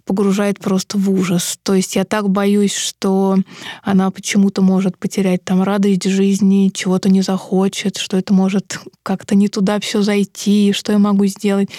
[0.04, 1.58] погружает просто в ужас.
[1.62, 3.36] То есть я так боюсь, что
[3.82, 9.48] она почему-то может потерять там радость жизни, чего-то не захочет, что это может как-то не
[9.48, 11.70] туда все зайти, что я могу сделать.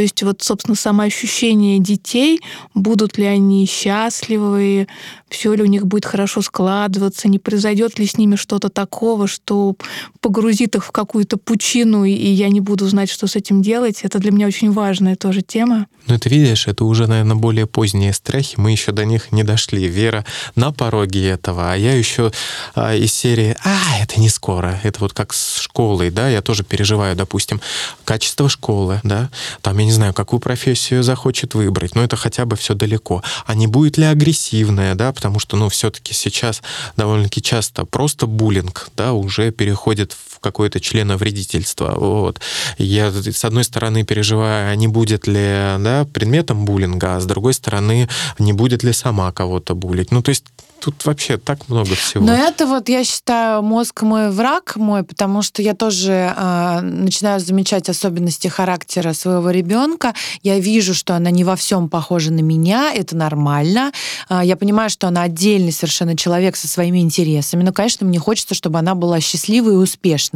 [0.00, 2.40] То есть вот, собственно, самоощущение детей,
[2.72, 4.88] будут ли они счастливы,
[5.28, 9.76] все ли у них будет хорошо складываться, не произойдет ли с ними что-то такого, что
[10.22, 14.00] погрузит их в какую-то пучину, и я не буду знать, что с этим делать.
[14.02, 15.86] Это для меня очень важная тоже тема.
[16.06, 18.54] Ну, ты видишь, это уже, наверное, более поздние страхи.
[18.56, 19.86] Мы еще до них не дошли.
[19.86, 20.24] Вера
[20.56, 22.32] на пороге этого, а я еще
[22.74, 24.80] а, из серии «А, это не скоро».
[24.82, 27.60] Это вот как с школой, да, я тоже переживаю, допустим,
[28.04, 32.54] качество школы, да, там я не знаю, какую профессию захочет выбрать, но это хотя бы
[32.54, 33.24] все далеко.
[33.44, 36.62] А не будет ли агрессивная, да, потому что, ну, все-таки сейчас
[36.96, 41.94] довольно-таки часто просто буллинг, да, уже переходит в какое-то членовредительство.
[41.96, 42.40] Вот.
[42.78, 47.54] Я, с одной стороны, переживаю, а не будет ли, да, предметом буллинга, а с другой
[47.54, 50.10] стороны, не будет ли сама кого-то булить.
[50.10, 50.44] Ну, то есть
[50.80, 52.24] тут вообще так много всего.
[52.24, 57.38] Но это вот, я считаю, мозг мой враг мой, потому что я тоже э, начинаю
[57.40, 60.14] замечать особенности характера своего ребенка.
[60.42, 63.92] Я вижу, что она не во всем похожа на меня, это нормально.
[64.28, 67.62] Э, я понимаю, что она отдельный совершенно человек со своими интересами.
[67.62, 70.29] Но, конечно, мне хочется, чтобы она была счастливой и успешной.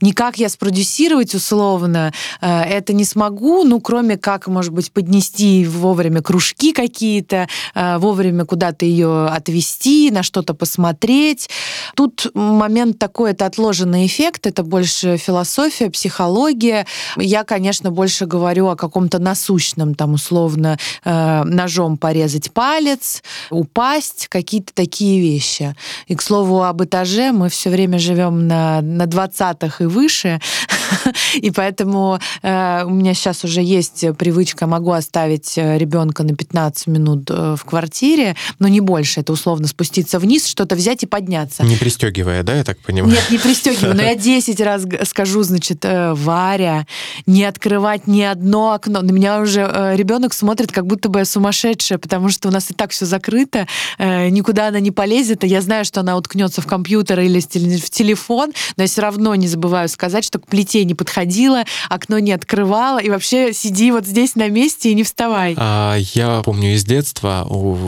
[0.00, 6.22] Никак я спродюсировать условно э, это не смогу, ну, кроме как, может быть, поднести вовремя
[6.22, 11.48] кружки какие-то, э, вовремя куда-то ее отвести на что-то посмотреть.
[11.94, 16.86] Тут момент такой, это отложенный эффект, это больше философия, психология.
[17.16, 24.72] Я, конечно, больше говорю о каком-то насущном, там, условно, э, ножом порезать палец, упасть, какие-то
[24.74, 25.74] такие вещи.
[26.06, 30.40] И, к слову, об этаже мы все время живем на, на 20-х и выше,
[31.34, 36.86] и поэтому э, у меня сейчас уже есть привычка, могу оставить э, ребенка на 15
[36.88, 41.64] минут э, в квартире, но не больше, это условно спуститься вниз, что-то взять и подняться.
[41.64, 43.12] Не пристегивая, да, я так понимаю?
[43.12, 46.86] Нет, не пристегивая, но я 10 раз скажу, значит, э, Варя,
[47.26, 49.02] не открывать ни одно окно.
[49.02, 52.74] На меня уже ребенок смотрит, как будто бы я сумасшедшая, потому что у нас и
[52.74, 53.66] так все закрыто,
[53.98, 58.52] никуда она не полезет, и я знаю, что она уткнется в компьютер или в телефон,
[58.76, 62.98] но я все равно не забываю сказать, что к плите не подходила, окно не открывала,
[62.98, 65.54] и вообще сиди вот здесь на месте и не вставай.
[65.56, 67.46] А, я помню из детства,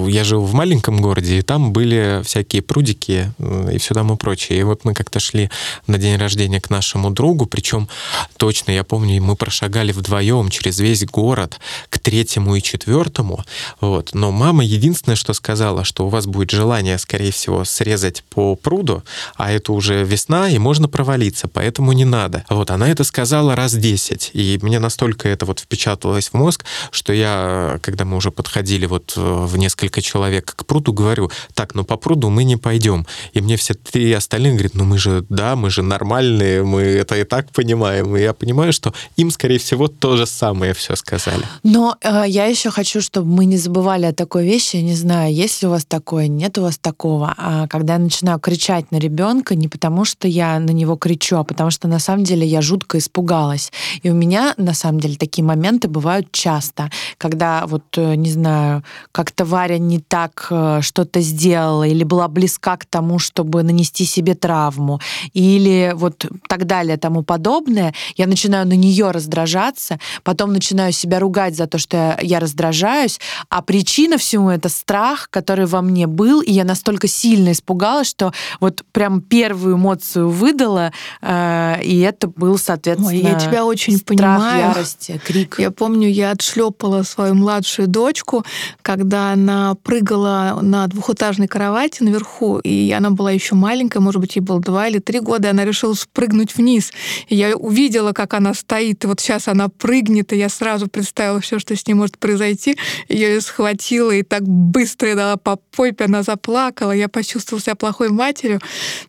[0.08, 3.32] я жил в маленьком городе, и там были всякие прудики
[3.72, 4.60] и все тому прочее.
[4.60, 5.50] И вот мы как-то шли
[5.86, 7.88] на день рождения к нашему другу, причем
[8.36, 13.44] точно я помню, мы прошагали вдвоем через весь город к третьему и четвертому.
[13.80, 14.10] Вот.
[14.12, 19.02] Но мама единственное, что сказала, что у вас будет желание, скорее всего, срезать по пруду,
[19.36, 22.44] а это уже весна, и можно провалиться, поэтому не надо.
[22.48, 22.70] Вот.
[22.76, 24.30] Она это сказала раз 10.
[24.34, 29.14] И мне настолько это вот впечаталось в мозг, что я, когда мы уже подходили вот
[29.16, 33.06] э, в несколько человек к пруду, говорю, так, ну по пруду мы не пойдем.
[33.32, 37.16] И мне все три остальные говорят, ну мы же, да, мы же нормальные, мы это
[37.16, 38.14] и так понимаем.
[38.16, 41.44] И я понимаю, что им, скорее всего, то же самое все сказали.
[41.62, 44.76] Но э, я еще хочу, чтобы мы не забывали о такой вещи.
[44.76, 47.34] Я не знаю, есть ли у вас такое, нет у вас такого.
[47.38, 51.44] А когда я начинаю кричать на ребенка, не потому что я на него кричу, а
[51.44, 53.72] потому что на самом деле я жутко испугалась.
[54.02, 58.82] И у меня на самом деле такие моменты бывают часто, когда вот, э, не знаю,
[59.12, 64.34] как-то Варя не так э, что-то сделала или была близка к тому, чтобы нанести себе
[64.34, 65.00] травму,
[65.32, 71.56] или вот так далее, тому подобное, я начинаю на нее раздражаться, потом начинаю себя ругать
[71.56, 76.52] за то, что я раздражаюсь, а причина всему это страх, который во мне был, и
[76.52, 83.08] я настолько сильно испугалась, что вот прям первую эмоцию выдала, э, и это был, соответственно,
[83.08, 84.68] Ой, я тебя очень страх, понимаю.
[84.70, 85.56] ярости, крик.
[85.58, 88.44] Я помню, я отшлепала свою младшую дочку,
[88.82, 94.42] когда она прыгала на двухэтажной кровати наверху, и она была еще маленькая, может быть, ей
[94.42, 96.92] было два или три года, и она решила спрыгнуть вниз.
[97.28, 101.40] И я увидела, как она стоит, и вот сейчас она прыгнет, и я сразу представила
[101.40, 102.76] все, что с ней может произойти.
[103.08, 108.08] Я ее схватила и так быстро дала по попе, она заплакала, я почувствовала себя плохой
[108.08, 108.60] матерью.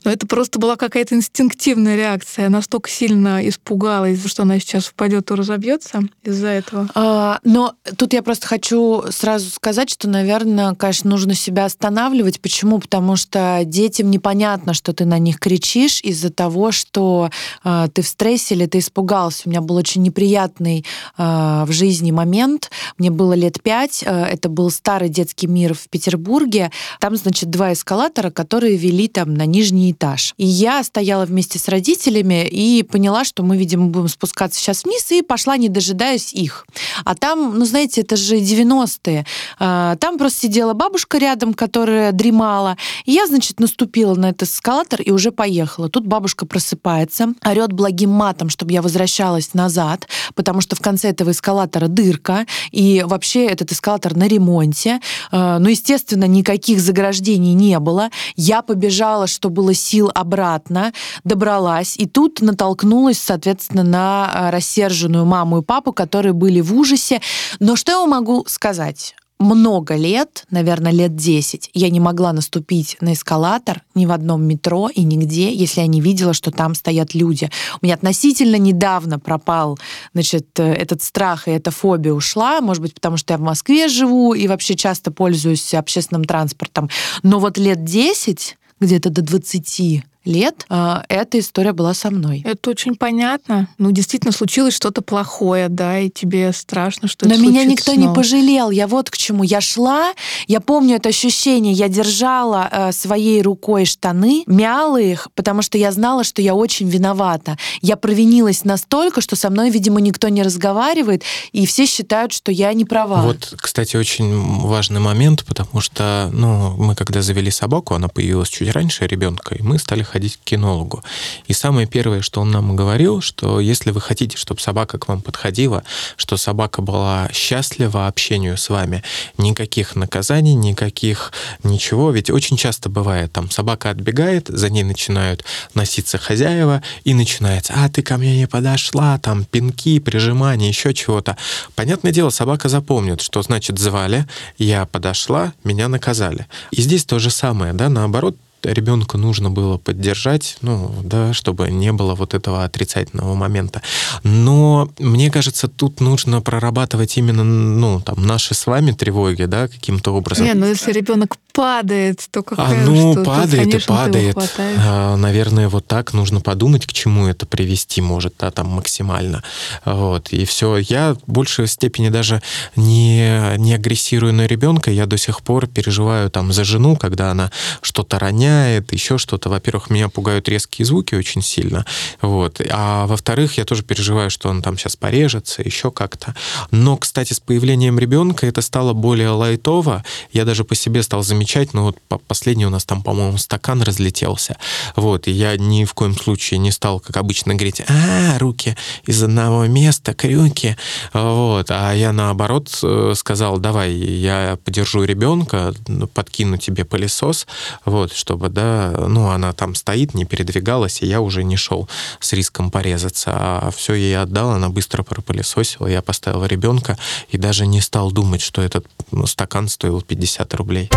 [0.03, 2.43] Но это просто была какая-то инстинктивная реакция.
[2.43, 6.89] Я настолько сильно испугалась, что она сейчас впадет и разобьется из-за этого.
[6.95, 12.39] А, но тут я просто хочу сразу сказать, что, наверное, конечно, нужно себя останавливать.
[12.41, 12.79] Почему?
[12.79, 17.29] Потому что детям непонятно, что ты на них кричишь из-за того, что
[17.63, 19.43] э, ты в стрессе или ты испугался.
[19.45, 20.85] У меня был очень неприятный
[21.17, 22.71] э, в жизни момент.
[22.97, 24.03] Мне было лет пять.
[24.05, 26.71] Э, это был старый детский мир в Петербурге.
[26.99, 30.33] Там, значит, два эскалатора, которые вели там на нижний этаж.
[30.37, 35.11] И я стояла вместе с родителями и поняла, что мы, видимо, будем спускаться сейчас вниз,
[35.11, 36.65] и пошла, не дожидаясь их.
[37.05, 39.25] А там, ну, знаете, это же 90-е.
[39.59, 42.77] А, там просто сидела бабушка рядом, которая дремала.
[43.05, 45.89] И я, значит, наступила на этот эскалатор и уже поехала.
[45.89, 51.31] Тут бабушка просыпается, орет благим матом, чтобы я возвращалась назад, потому что в конце этого
[51.31, 54.99] эскалатора дырка, и вообще этот эскалатор на ремонте.
[55.31, 58.09] А, ну, естественно, никаких заграждений не было.
[58.35, 65.59] Я побежала, что было сил обратно, добралась, и тут натолкнулась, соответственно, на а, рассерженную маму
[65.59, 67.21] и папу, которые были в ужасе.
[67.59, 69.15] Но что я могу сказать?
[69.39, 74.89] много лет, наверное, лет 10, я не могла наступить на эскалатор ни в одном метро
[74.89, 77.49] и нигде, если я не видела, что там стоят люди.
[77.81, 79.77] У меня относительно недавно пропал,
[80.13, 83.87] значит, э, этот страх и эта фобия ушла, может быть, потому что я в Москве
[83.87, 86.89] живу и вообще часто пользуюсь общественным транспортом.
[87.21, 92.43] Но вот лет 10, где-то до 20, лет а, эта история была со мной.
[92.45, 93.69] Это очень понятно.
[93.77, 98.07] Ну, действительно, случилось что-то плохое, да, и тебе страшно, что Но это меня никто снова.
[98.09, 98.69] не пожалел.
[98.69, 99.43] Я вот к чему.
[99.43, 100.13] Я шла,
[100.47, 101.73] я помню это ощущение.
[101.73, 106.89] Я держала э, своей рукой штаны, мяла их, потому что я знала, что я очень
[106.89, 107.57] виновата.
[107.81, 112.73] Я провинилась настолько, что со мной, видимо, никто не разговаривает, и все считают, что я
[112.73, 113.21] не права.
[113.21, 118.69] Вот, кстати, очень важный момент, потому что, ну, мы когда завели собаку, она появилась чуть
[118.71, 121.03] раньше ребенка, и мы стали ходить ходить к кинологу.
[121.45, 125.21] И самое первое, что он нам говорил, что если вы хотите, чтобы собака к вам
[125.21, 125.83] подходила,
[126.15, 129.03] что собака была счастлива общению с вами,
[129.37, 132.09] никаких наказаний, никаких ничего.
[132.09, 137.87] Ведь очень часто бывает, там собака отбегает, за ней начинают носиться хозяева, и начинается, а
[137.87, 141.37] ты ко мне не подошла, там пинки, прижимания, еще чего-то.
[141.75, 144.25] Понятное дело, собака запомнит, что значит звали,
[144.57, 146.47] я подошла, меня наказали.
[146.71, 151.91] И здесь то же самое, да, наоборот, ребенка нужно было поддержать, ну, да, чтобы не
[151.91, 153.81] было вот этого отрицательного момента.
[154.23, 160.11] Но мне кажется, тут нужно прорабатывать именно, ну, там, наши с вами тревоги, да, каким-то
[160.11, 160.45] образом.
[160.45, 163.23] Не, ну если ребенок падает, то какая а, ну, что?
[163.23, 164.37] падает Тут, конечно, и падает.
[164.57, 169.43] А, наверное, вот так нужно подумать, к чему это привести может, да, там максимально.
[169.85, 170.77] Вот, и все.
[170.77, 172.41] Я в большей степени даже
[172.75, 177.51] не, не агрессирую на ребенка, я до сих пор переживаю там за жену, когда она
[177.81, 178.46] что-то роняет,
[178.91, 179.49] еще что-то.
[179.49, 181.85] Во-первых, меня пугают резкие звуки очень сильно,
[182.21, 182.61] вот.
[182.69, 186.35] А во-вторых, я тоже переживаю, что он там сейчас порежется, еще как-то.
[186.71, 190.03] Но, кстати, с появлением ребенка это стало более лайтово.
[190.31, 194.57] Я даже по себе стал замечать, но вот последний у нас там, по-моему, стакан разлетелся.
[194.95, 198.75] Вот, и я ни в коем случае не стал, как обычно, говорить, а, руки
[199.05, 200.75] из одного места, крюки.
[201.13, 207.47] Вот, а я наоборот э, сказал, давай, я подержу ребенка, ну, подкину тебе пылесос,
[207.85, 212.33] вот, чтобы, да, ну, она там стоит, не передвигалась, и я уже не шел с
[212.33, 216.97] риском порезаться, а все ей отдал, она быстро пропылесосила, я поставил ребенка
[217.29, 220.89] и даже не стал думать, что этот ну, стакан стоил 50 рублей.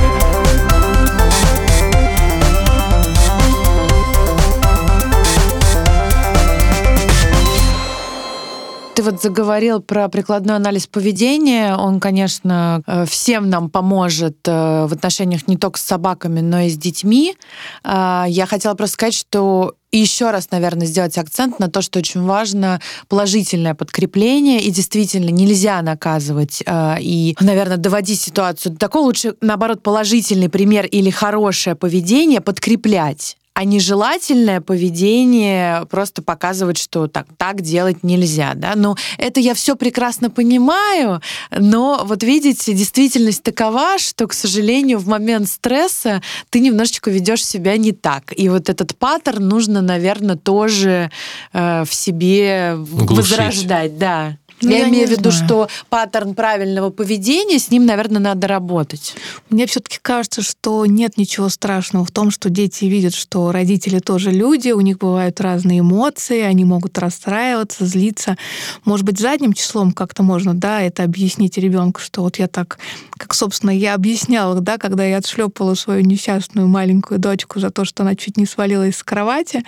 [9.00, 11.74] Ты вот заговорил про прикладной анализ поведения.
[11.74, 16.68] Он, конечно, э, всем нам поможет э, в отношениях не только с собаками, но и
[16.68, 17.34] с детьми.
[17.82, 22.20] А, я хотела просто сказать, что еще раз, наверное, сделать акцент на то, что очень
[22.20, 22.78] важно
[23.08, 29.06] положительное подкрепление, и действительно нельзя наказывать э, и, наверное, доводить ситуацию до такого.
[29.06, 37.26] Лучше, наоборот, положительный пример или хорошее поведение подкреплять а нежелательное поведение просто показывать, что так,
[37.36, 38.54] так делать нельзя.
[38.54, 38.72] Да?
[38.74, 45.08] Но это я все прекрасно понимаю, но вот видите, действительность такова, что, к сожалению, в
[45.08, 48.32] момент стресса ты немножечко ведешь себя не так.
[48.34, 51.10] И вот этот паттерн нужно, наверное, тоже
[51.52, 53.10] э, в себе Глушить.
[53.10, 53.98] возрождать.
[53.98, 54.38] Да.
[54.62, 55.46] Ну, я, я имею в виду, знаю.
[55.46, 59.14] что паттерн правильного поведения, с ним, наверное, надо работать.
[59.48, 64.30] Мне все-таки кажется, что нет ничего страшного в том, что дети видят, что родители тоже
[64.30, 68.36] люди, у них бывают разные эмоции, они могут расстраиваться, злиться.
[68.84, 72.78] Может быть, задним числом как-то можно, да, это объяснить ребенку, что вот я так,
[73.16, 78.02] как, собственно, я объясняла, да, когда я отшлепала свою несчастную маленькую дочку за то, что
[78.02, 79.64] она чуть не свалилась с кровати,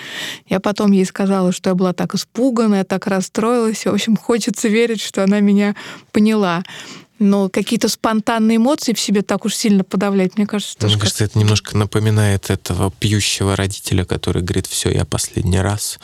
[0.49, 4.68] я потом ей сказала, что я была так испугана, я так расстроилась, в общем, хочется
[4.68, 5.76] верить верить, что она меня
[6.11, 6.64] поняла
[7.18, 10.94] но какие-то спонтанные эмоции в себе так уж сильно подавлять, мне кажется, тоже.
[10.94, 15.98] Мне кажется, это немножко напоминает этого пьющего родителя, который говорит, все, я последний раз,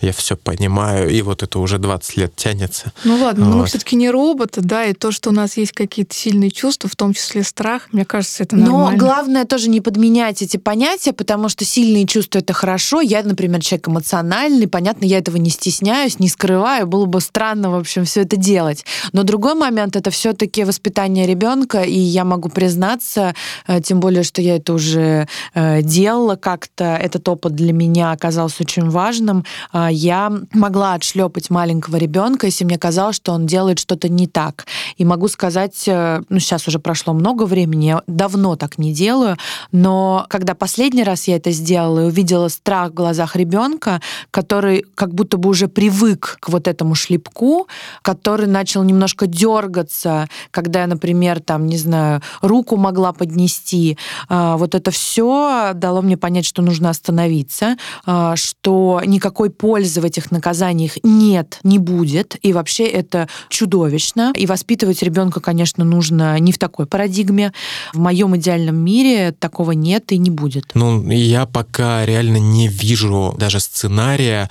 [0.00, 2.92] я все понимаю, и вот это уже 20 лет тянется.
[3.04, 3.50] Ну ладно, вот.
[3.50, 6.88] но мы все-таки не роботы, да, и то, что у нас есть какие-то сильные чувства,
[6.88, 8.92] в том числе страх, мне кажется, это нормально.
[8.92, 13.00] Но главное тоже не подменять эти понятия, потому что сильные чувства это хорошо.
[13.00, 17.74] Я, например, человек эмоциональный, понятно, я этого не стесняюсь, не скрываю, было бы странно, в
[17.74, 18.84] общем, все это делать.
[19.12, 23.34] Но другой момент это все-таки все воспитание ребенка, и я могу признаться,
[23.66, 28.62] э, тем более, что я это уже э, делала как-то, этот опыт для меня оказался
[28.62, 29.44] очень важным.
[29.72, 34.66] Э, я могла отшлепать маленького ребенка, если мне казалось, что он делает что-то не так.
[34.98, 39.36] И могу сказать, ну, сейчас уже прошло много времени, я давно так не делаю,
[39.72, 44.00] но когда последний раз я это сделала и увидела страх в глазах ребенка,
[44.30, 47.68] который как будто бы уже привык к вот этому шлепку,
[48.02, 53.98] который начал немножко дергаться, когда я, например, там, не знаю, руку могла поднести.
[54.28, 60.04] А, вот это все дало мне понять, что нужно остановиться, а, что никакой пользы в
[60.04, 64.32] этих наказаниях нет, не будет, и вообще это чудовищно.
[64.36, 67.52] И воспитывать ребенка, конечно, нужно не в такой парадигме.
[67.92, 70.72] В моем идеальном мире такого нет и не будет.
[70.74, 74.50] Ну, я пока реально не вижу даже сценария,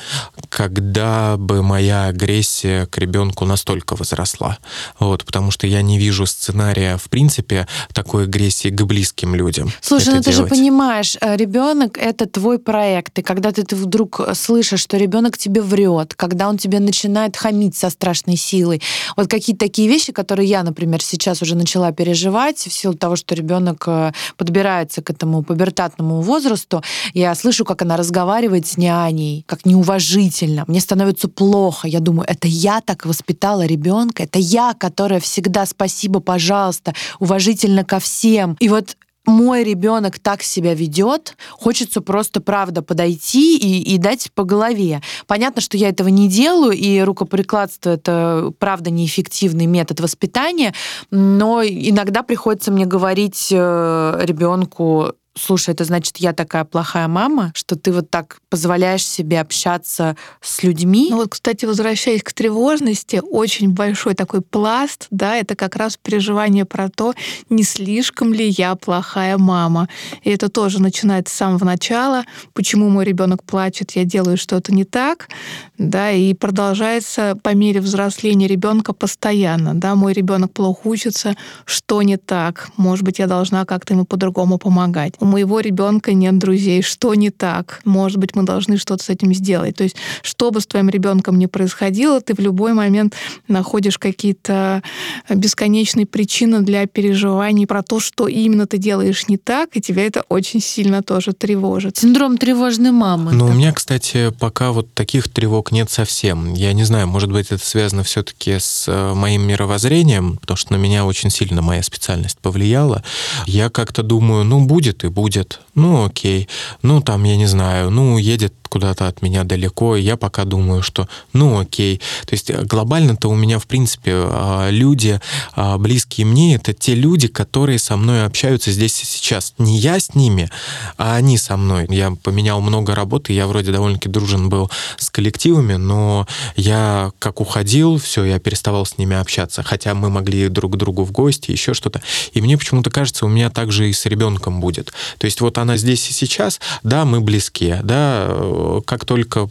[0.50, 4.58] когда бы моя агрессия к ребенку настолько возросла.
[5.00, 9.72] Вот, потому что я не не вижу сценария, в принципе, такой агрессии к близким людям.
[9.82, 14.22] Слушай, ну ты же понимаешь, э, ребенок это твой проект, и когда ты, ты вдруг
[14.34, 18.82] слышишь, что ребенок тебе врет, когда он тебе начинает хамить со страшной силой,
[19.18, 23.36] вот какие-то такие вещи, которые я, например, сейчас уже начала переживать в силу того, что
[23.36, 29.66] ребенок э, подбирается к этому пубертатному возрасту, я слышу, как она разговаривает с няней, как
[29.66, 35.66] неуважительно, мне становится плохо, я думаю, это я так воспитала ребенка, это я, которая всегда
[35.72, 38.56] спасибо, пожалуйста, уважительно ко всем.
[38.60, 38.96] И вот
[39.26, 45.02] мой ребенок так себя ведет, хочется просто правда подойти и, и дать по голове.
[45.28, 50.74] Понятно, что я этого не делаю, и рукоприкладство это правда неэффективный метод воспитания,
[51.12, 57.76] но иногда приходится мне говорить э, ребенку, слушай, это значит, я такая плохая мама, что
[57.76, 61.08] ты вот так позволяешь себе общаться с людьми.
[61.10, 66.66] Ну вот, кстати, возвращаясь к тревожности, очень большой такой пласт, да, это как раз переживание
[66.66, 67.14] про то,
[67.50, 69.88] не слишком ли я плохая мама.
[70.24, 72.24] И это тоже начинается с самого начала.
[72.54, 75.30] Почему мой ребенок плачет, я делаю что-то не так,
[75.78, 82.18] да, и продолжается по мере взросления ребенка постоянно, да, мой ребенок плохо учится, что не
[82.18, 85.14] так, может быть, я должна как-то ему по-другому помогать.
[85.22, 87.82] У моего ребенка нет друзей, что не так?
[87.86, 89.76] Может быть, мы должны что-то с этим сделать.
[89.76, 93.16] То есть, что бы с твоим ребенком ни происходило, ты в любой момент
[93.48, 94.82] находишь какие-то
[95.30, 100.24] бесконечные причины для переживаний про то, что именно ты делаешь не так, и тебя это
[100.28, 101.98] очень сильно тоже тревожит.
[101.98, 103.32] Синдром тревожной мамы.
[103.34, 106.54] Ну, у меня, кстати, пока вот таких тревог нет совсем.
[106.54, 110.78] Я не знаю, может быть, это связано все-таки с э, моим мировоззрением, потому что на
[110.78, 113.04] меня очень сильно моя специальность повлияла.
[113.46, 115.60] Я как-то думаю, ну, будет и будет.
[115.76, 116.48] Ну, окей.
[116.82, 120.82] Ну, там, я не знаю, ну, едет куда-то от меня далеко, и я пока думаю,
[120.82, 121.98] что ну окей.
[122.26, 125.20] То есть э, глобально-то у меня, в принципе, а, люди,
[125.54, 129.54] а, близкие мне, это те люди, которые со мной общаются здесь и сейчас.
[129.58, 130.50] Не я с ними,
[130.98, 131.86] а они со мной.
[131.90, 137.98] Я поменял много работы, я вроде довольно-таки дружен был с коллективами, но я как уходил,
[137.98, 139.64] все, я переставал с ними общаться.
[139.64, 142.02] Хотя мы могли друг к другу в гости, еще что-то.
[142.32, 144.94] И мне почему-то кажется, у меня также и с ребенком будет.
[145.18, 149.48] То есть вот она здесь и сейчас, да, мы близки, да, как только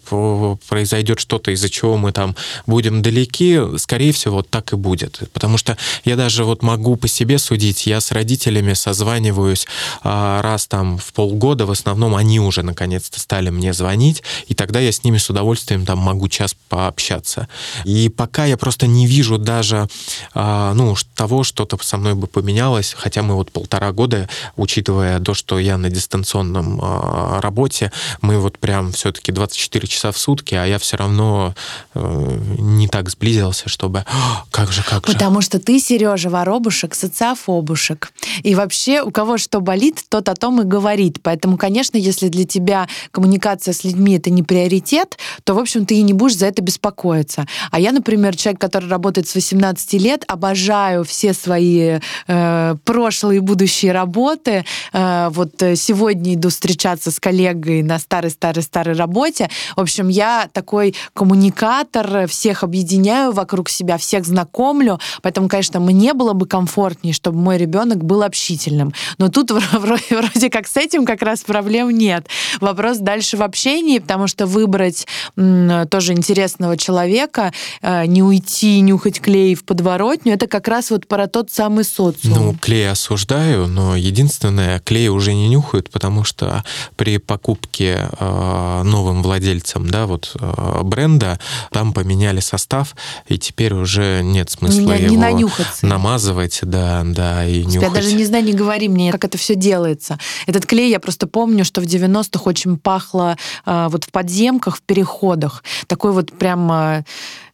[0.68, 2.36] произойдет что-то, из-за чего мы там
[2.66, 5.20] будем далеки, скорее всего, вот так и будет.
[5.32, 9.66] Потому что я даже вот могу по себе судить, я с родителями созваниваюсь
[10.02, 14.80] а, раз там в полгода, в основном они уже наконец-то стали мне звонить, и тогда
[14.80, 17.48] я с ними с удовольствием там могу час пообщаться.
[17.84, 19.88] И пока я просто не вижу даже
[20.34, 25.34] а, ну, того, что-то со мной бы поменялось, хотя мы вот полтора года, учитывая то,
[25.40, 30.66] что я на дистанционном а, работе, мы вот прям все-таки 24 часа в сутки, а
[30.66, 31.54] я все равно
[31.94, 34.04] э, не так сблизился, чтобы
[34.50, 35.12] как же, как же.
[35.14, 38.12] Потому что ты, Сережа, воробушек, социофобушек.
[38.42, 41.20] И вообще у кого что болит, тот о том и говорит.
[41.22, 45.94] Поэтому, конечно, если для тебя коммуникация с людьми это не приоритет, то, в общем, ты
[45.94, 47.46] и не будешь за это беспокоиться.
[47.70, 53.40] А я, например, человек, который работает с 18 лет, обожаю все свои э, прошлые и
[53.40, 54.66] будущие работы.
[54.92, 59.50] Э, вот сегодня иду встречаться с коллегой на старой-старой-старой старой работе.
[59.76, 64.98] В общем, я такой коммуникатор, всех объединяю вокруг себя, всех знакомлю.
[65.22, 68.92] Поэтому, конечно, мне было бы комфортнее, чтобы мой ребенок был общительным.
[69.18, 72.26] Но тут вроде, вроде как с этим как раз проблем нет.
[72.60, 75.06] Вопрос дальше в общении, потому что выбрать
[75.36, 77.52] тоже интересного человека,
[77.82, 82.34] э, не уйти, нюхать клей в подворотню, это как раз вот про тот самый социум.
[82.34, 86.64] Ну, клей осуждаю, но единственное, клей уже не нюхают, потому что
[86.96, 91.38] при покупке э, новым владельцам да, вот, э, бренда,
[91.70, 92.94] там поменяли состав,
[93.28, 97.82] и теперь уже нет смысла не, его не намазывать, да, да, и нюхать.
[97.82, 100.18] Я даже не знаю, не говори мне, как это все делается.
[100.46, 104.82] Этот клей, я просто помню, что в 90-х очень пахло э, вот в подземках, в
[104.82, 105.64] переходах.
[105.86, 107.04] Такой вот прям э,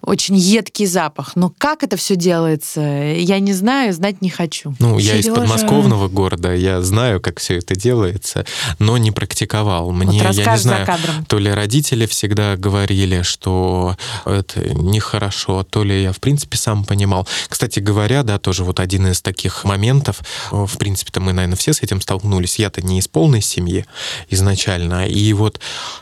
[0.03, 1.37] очень едкий запах.
[1.37, 4.75] Но как это все делается, я не знаю, знать не хочу.
[4.79, 5.15] Ну, Сережа...
[5.15, 8.45] я из подмосковного города, я знаю, как все это делается,
[8.79, 9.91] но не практиковал.
[9.91, 10.87] Мне, вот я не знаю,
[11.27, 17.27] то ли родители всегда говорили, что это нехорошо, то ли я, в принципе, сам понимал.
[17.49, 20.21] Кстати говоря, да, тоже вот один из таких моментов,
[20.51, 22.59] в принципе-то мы, наверное, все с этим столкнулись.
[22.59, 23.85] Я-то не из полной семьи
[24.31, 25.61] изначально, и вот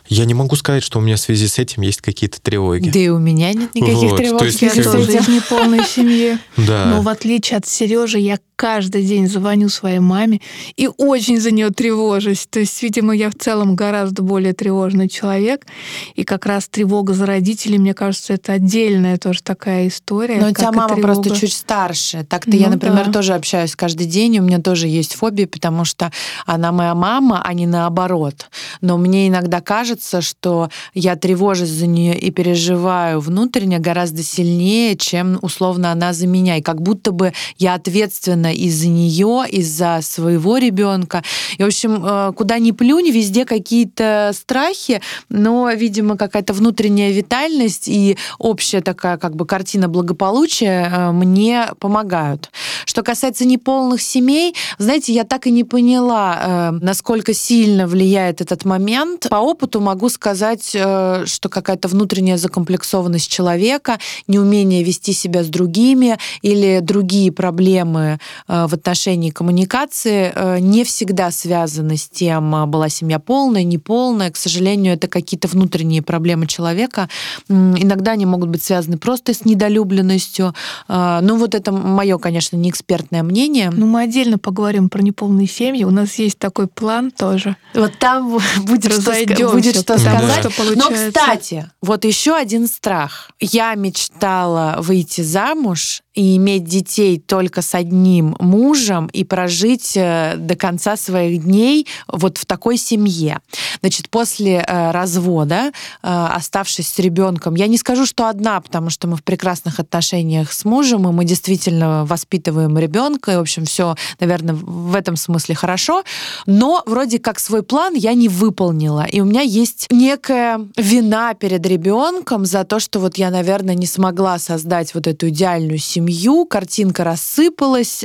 [0.09, 2.91] я не могу сказать, что у меня в связи с этим есть какие-то тревоги.
[2.91, 4.39] Да и у меня нет никаких никаких вот, тревог.
[4.41, 6.39] То есть, я тоже из неполной семьи.
[6.57, 6.87] Да.
[6.87, 10.41] Но в отличие от Сережи, я каждый день звоню своей маме
[10.77, 12.47] и очень за нее тревожусь.
[12.49, 15.67] То есть, видимо, я в целом гораздо более тревожный человек.
[16.15, 20.37] И как раз тревога за родителей, мне кажется, это отдельная тоже такая история.
[20.41, 21.15] Но у тебя мама тревога...
[21.15, 22.25] просто чуть старше.
[22.25, 23.13] Так-то ну, я, например, да.
[23.13, 26.13] тоже общаюсь каждый день, у меня тоже есть фобия, потому что
[26.47, 28.49] она моя мама, а не наоборот.
[28.81, 35.39] Но мне иногда кажется, что я тревожусь за нее и переживаю внутренне гораздо сильнее, чем
[35.43, 36.57] условно она за меня.
[36.57, 41.23] И как будто бы я ответственна из-за нее, из-за своего ребенка.
[41.59, 47.89] И, в общем, э, куда ни плюнь, везде какие-то страхи, но, видимо, какая-то внутренняя витальность
[47.89, 52.51] и общая такая как бы картина благополучия э, мне помогают.
[52.85, 58.65] Что касается неполных семей, знаете, я так и не поняла, э, насколько сильно влияет этот
[58.65, 59.29] момент.
[59.31, 66.81] По опыту могу сказать, что какая-то внутренняя закомплексованность человека, неумение вести себя с другими или
[66.81, 68.19] другие проблемы
[68.49, 74.31] в отношении коммуникации э, не всегда связаны с тем, э, была семья полная, неполная.
[74.31, 77.09] К сожалению, это какие-то внутренние проблемы человека.
[77.49, 80.55] Иногда они могут быть связаны просто с недолюбленностью.
[80.89, 83.71] Ну, вот это мое, конечно, не экспертное мнение.
[83.71, 85.85] Ну, мы отдельно поговорим про неполные семьи.
[85.85, 87.57] У нас есть такой план тоже.
[87.75, 89.13] Вот там будет что,
[89.53, 90.51] будет что сказать.
[90.53, 93.31] Что Но, кстати, вот еще один страх.
[93.41, 100.57] Я мечтала выйти замуж и иметь детей только с одним мужем и прожить э, до
[100.57, 103.41] конца своих дней вот в такой семье.
[103.81, 105.71] Значит, после э, развода, э,
[106.03, 110.65] оставшись с ребенком, я не скажу, что одна, потому что мы в прекрасных отношениях с
[110.65, 116.05] мужем, и мы действительно воспитываем ребенка, и, в общем, все, наверное, в этом смысле хорошо,
[116.47, 121.67] но вроде как свой план я не выполнила, и у меня есть некая вина перед
[121.67, 127.05] ребенком за то, что вот я, наверное, не смогла создать вот эту идеальную семью, картинка
[127.05, 128.05] рассыпалась,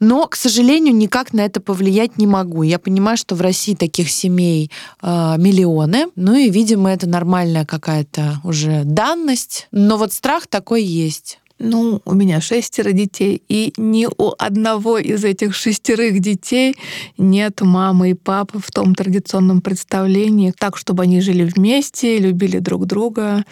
[0.00, 2.62] но, к сожалению, никак на это повлиять не могу.
[2.62, 4.70] Я понимаю, что в России таких семей
[5.02, 5.06] э,
[5.38, 11.38] миллионы, ну и, видимо, это нормальная какая-то уже данность, но вот страх такой есть.
[11.60, 16.74] Ну, у меня шестеро детей, и ни у одного из этих шестерых детей
[17.16, 22.86] нет мамы и папы в том традиционном представлении, так, чтобы они жили вместе, любили друг
[22.86, 23.44] друга.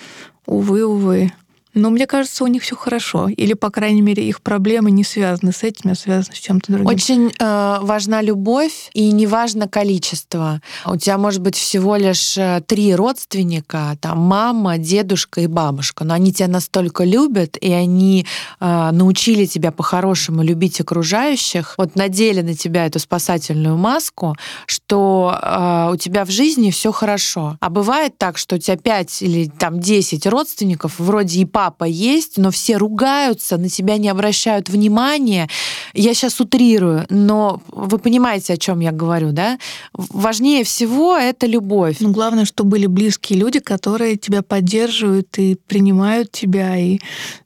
[0.46, 1.32] Увы, увы.
[1.74, 3.28] Но мне кажется, у них все хорошо.
[3.28, 6.86] Или, по крайней мере, их проблемы не связаны с этим, а связаны с чем-то другим.
[6.86, 10.60] Очень э, важна любовь, и не важно количество.
[10.84, 16.14] У тебя может быть всего лишь э, три родственника, там мама, дедушка и бабушка, но
[16.14, 18.26] они тебя настолько любят, и они
[18.60, 25.90] э, научили тебя по-хорошему любить окружающих, вот надели на тебя эту спасательную маску, что э,
[25.92, 27.56] у тебя в жизни все хорошо.
[27.60, 31.84] А бывает так, что у тебя пять или там десять родственников, вроде и папа, папа
[31.84, 35.48] есть, но все ругаются, на тебя не обращают внимания.
[35.94, 39.60] Я сейчас утрирую, но вы понимаете, о чем я говорю, да?
[39.92, 41.98] Важнее всего это любовь.
[42.00, 46.98] Ну, главное, что были близкие люди, которые тебя поддерживают и принимают тебя, и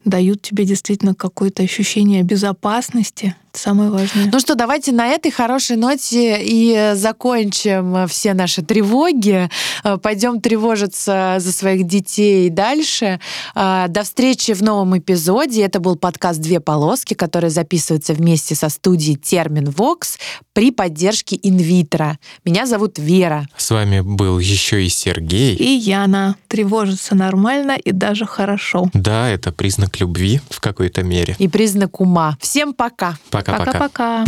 [0.07, 4.31] дают тебе действительно какое-то ощущение безопасности самое важное.
[4.33, 9.49] Ну что, давайте на этой хорошей ноте и закончим все наши тревоги.
[9.85, 13.21] Э, Пойдем тревожиться за своих детей дальше.
[13.55, 15.63] Э, до встречи в новом эпизоде.
[15.63, 20.19] Это был подкаст «Две полоски», который записывается вместе со студией «Термин Вокс»
[20.53, 22.19] при поддержке инвитро.
[22.45, 23.47] Меня зовут Вера.
[23.57, 25.55] С вами был еще и Сергей.
[25.55, 26.37] И Яна.
[26.49, 28.91] Тревожиться нормально и даже хорошо.
[28.95, 31.37] Да, это признак любви в какой-то мере.
[31.39, 32.37] И признак ума.
[32.41, 33.19] Всем пока.
[33.31, 33.46] Пока.
[33.47, 34.25] Пока-пока.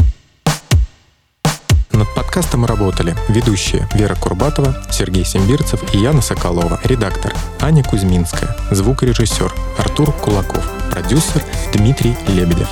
[1.92, 9.52] Над подкастом работали ведущие Вера Курбатова, Сергей Симбирцев и Яна Соколова, редактор Аня Кузьминская, звукорежиссер
[9.78, 11.42] Артур Кулаков, продюсер
[11.72, 12.68] Дмитрий Лебедев.